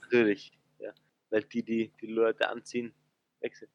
Natürlich, 0.00 0.52
ja. 0.78 0.90
Weil 1.28 1.42
die, 1.42 1.62
die 1.62 1.92
die 2.00 2.06
Leute 2.06 2.48
anziehen, 2.48 2.94
wechseln. 3.40 3.70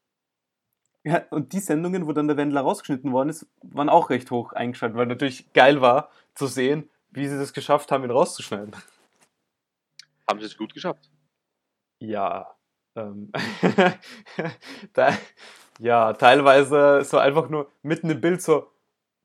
Ja, 1.04 1.24
und 1.30 1.52
die 1.52 1.60
Sendungen, 1.60 2.08
wo 2.08 2.12
dann 2.12 2.26
der 2.26 2.36
Wendler 2.36 2.62
rausgeschnitten 2.62 3.12
worden 3.12 3.28
ist, 3.28 3.46
waren 3.62 3.88
auch 3.88 4.10
recht 4.10 4.32
hoch 4.32 4.52
eingeschaltet, 4.52 4.98
weil 4.98 5.06
natürlich 5.06 5.52
geil 5.52 5.80
war 5.80 6.10
zu 6.34 6.48
sehen, 6.48 6.90
wie 7.12 7.28
sie 7.28 7.38
das 7.38 7.52
geschafft 7.52 7.92
haben, 7.92 8.02
ihn 8.02 8.10
rauszuschneiden. 8.10 8.74
Haben 10.28 10.40
sie 10.40 10.46
es 10.46 10.56
gut 10.56 10.74
geschafft? 10.74 11.08
Ja. 12.00 12.52
Ähm, 12.96 13.30
da, 14.92 15.16
ja, 15.80 16.12
teilweise 16.12 17.02
so 17.04 17.18
einfach 17.18 17.48
nur 17.48 17.70
mitten 17.82 18.10
im 18.10 18.20
Bild 18.20 18.42
so 18.42 18.68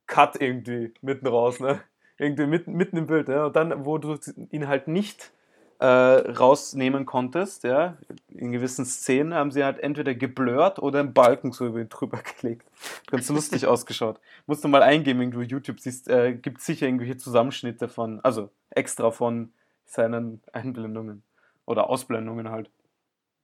Cut 0.07 0.39
irgendwie 0.39 0.93
mitten 1.01 1.27
raus, 1.27 1.59
ne? 1.59 1.81
Irgendwie 2.17 2.45
mitten, 2.45 2.73
mitten 2.73 2.97
im 2.97 3.07
Bild, 3.07 3.27
ja. 3.27 3.45
Und 3.47 3.55
dann, 3.55 3.85
wo 3.85 3.97
du 3.97 4.17
ihn 4.51 4.67
halt 4.67 4.87
nicht 4.87 5.31
äh, 5.79 5.85
rausnehmen 5.85 7.05
konntest, 7.05 7.63
ja, 7.63 7.97
in 8.29 8.53
gewissen 8.53 8.85
Szenen 8.85 9.33
haben 9.33 9.51
sie 9.51 9.63
halt 9.65 9.79
entweder 9.79 10.15
geblurrt 10.15 10.79
oder 10.79 10.99
einen 10.99 11.13
Balken 11.13 11.51
so 11.51 11.65
über 11.65 11.81
ihn 11.81 11.89
drüber 11.89 12.21
gelegt. 12.41 12.65
Ganz 13.07 13.29
lustig 13.29 13.65
ausgeschaut. 13.67 14.19
Musst 14.45 14.63
du 14.63 14.69
mal 14.69 14.83
eingeben, 14.83 15.19
wenn 15.19 15.31
du 15.31 15.41
YouTube 15.41 15.81
siehst, 15.81 16.07
äh, 16.07 16.33
gibt 16.33 16.61
sicher 16.61 16.85
irgendwelche 16.85 17.17
Zusammenschnitte 17.17 17.89
von, 17.89 18.21
also 18.21 18.49
extra 18.69 19.11
von 19.11 19.51
seinen 19.85 20.41
Einblendungen 20.53 21.23
oder 21.65 21.89
Ausblendungen 21.89 22.49
halt. 22.49 22.69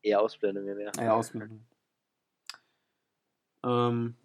Eher 0.01 0.21
Ausblendungen, 0.21 0.79
ja. 0.79 0.91
Eher 0.97 1.15
Ausblendungen. 1.15 1.65
Ähm, 3.63 4.15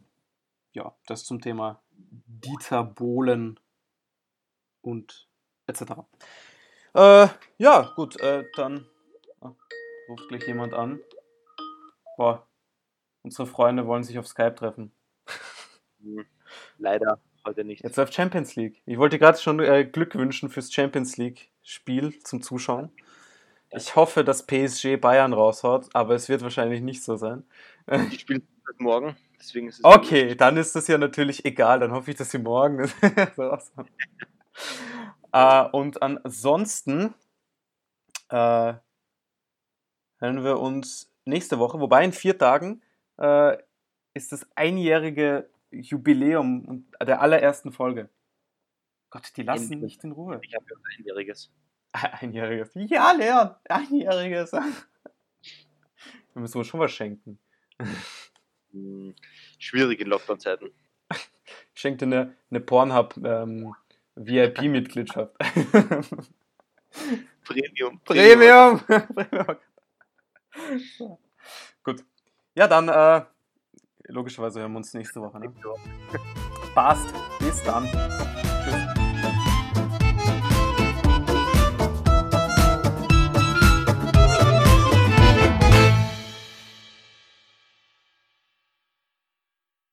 ja, 0.73 0.95
das 1.07 1.25
zum 1.25 1.41
Thema 1.41 1.83
Dieter 1.91 2.85
Bohlen 2.85 3.59
und 4.83 5.29
etc. 5.67 5.83
Äh, 6.95 7.29
ja, 7.59 7.93
gut, 7.97 8.21
äh, 8.21 8.45
dann 8.57 8.87
oh, 9.41 9.53
ruft 10.09 10.29
gleich 10.29 10.47
jemand 10.47 10.75
an. 10.75 11.01
Boah, 12.17 12.47
unsere 13.23 13.47
Freunde 13.47 13.87
wollen 13.87 14.05
sich 14.05 14.19
auf 14.19 14.27
Skype 14.27 14.55
treffen. 14.55 14.93
Hm, 16.03 16.27
leider 16.79 17.21
heute 17.45 17.65
nicht. 17.65 17.83
Jetzt 17.83 17.97
läuft 17.97 18.15
Champions 18.15 18.57
League. 18.57 18.83
Ich 18.87 18.99
wollte 18.99 19.19
gerade 19.19 19.39
schon 19.39 19.61
äh, 19.61 19.85
Glück 19.85 20.15
wünschen 20.15 20.49
fürs 20.49 20.73
Champions 20.73 21.17
League 21.17 21.51
Spiel 21.63 22.19
zum 22.21 22.43
Zuschauen. 22.43 22.91
Ich 23.71 23.97
hoffe, 23.97 24.25
dass 24.25 24.47
PSG 24.47 24.97
Bayern 24.97 25.33
raushaut, 25.33 25.89
aber 25.93 26.15
es 26.15 26.29
wird 26.29 26.43
wahrscheinlich 26.43 26.81
nicht 26.81 27.03
so 27.03 27.17
sein. 27.17 27.45
Ich 28.11 28.21
spiele 28.21 28.43
morgen, 28.79 29.17
deswegen 29.39 29.69
ist 29.69 29.79
es. 29.79 29.85
Okay, 29.85 30.35
dann 30.35 30.57
ist 30.57 30.75
das 30.75 30.89
ja 30.89 30.99
natürlich 30.99 31.45
egal. 31.45 31.81
Dann 31.81 31.93
hoffe 31.93 32.11
ich, 32.11 32.17
dass 32.17 32.31
sie 32.31 32.39
morgen 32.39 32.91
raushauen. 33.39 33.89
Äh, 35.33 35.69
und 35.73 36.01
ansonsten 36.01 37.13
äh, 38.31 38.75
hören 40.19 40.45
wir 40.45 40.59
uns 40.59 41.13
nächste 41.27 41.59
Woche, 41.59 41.79
wobei 41.79 42.05
in 42.05 42.13
vier 42.13 42.39
Tagen 42.39 42.81
äh, 43.19 43.59
ist 44.15 44.33
das 44.33 44.47
einjährige 44.55 45.51
Jubiläum 45.71 46.87
der 47.03 47.21
allerersten 47.21 47.71
Folge. 47.71 48.09
Gott, 49.11 49.31
die 49.37 49.43
lassen 49.43 49.75
Endlich. 49.75 49.83
nicht 49.83 50.05
in 50.05 50.13
Ruhe. 50.13 50.41
Ich 50.43 50.55
habe 50.55 50.65
ja 50.71 50.77
ein 50.77 50.99
einjähriges. 50.99 51.53
Einjähriges. 51.93 52.71
Ja, 52.75 53.13
Leon, 53.13 53.55
einjähriges. 53.69 54.53
Wir 56.33 56.41
müssen 56.43 56.59
uns 56.59 56.67
schon 56.67 56.81
was 56.81 56.93
schenken. 56.93 57.39
Hm, 58.77 59.15
schwierig 59.59 60.01
in 60.01 60.09
Lockdown-Zeiten. 60.09 60.71
Ich 61.75 61.81
schenke 61.81 62.07
dir 62.07 62.17
eine, 62.17 62.35
eine 62.51 62.61
Pornhub 62.61 63.17
ähm, 63.25 63.75
VIP-Mitgliedschaft. 64.17 65.35
Premium. 67.45 68.01
Premium. 68.05 68.81
Premium. 68.81 69.57
Gut. 71.85 72.05
Ja, 72.55 72.67
dann 72.67 72.89
äh, 72.89 73.25
logischerweise 74.09 74.61
hören 74.61 74.73
wir 74.73 74.79
uns 74.79 74.93
nächste 74.95 75.21
Woche. 75.21 75.39
Ne? 75.39 75.53
Passt. 76.75 77.15
Bis 77.39 77.63
dann. 77.63 77.87
Tschüss. 78.65 78.96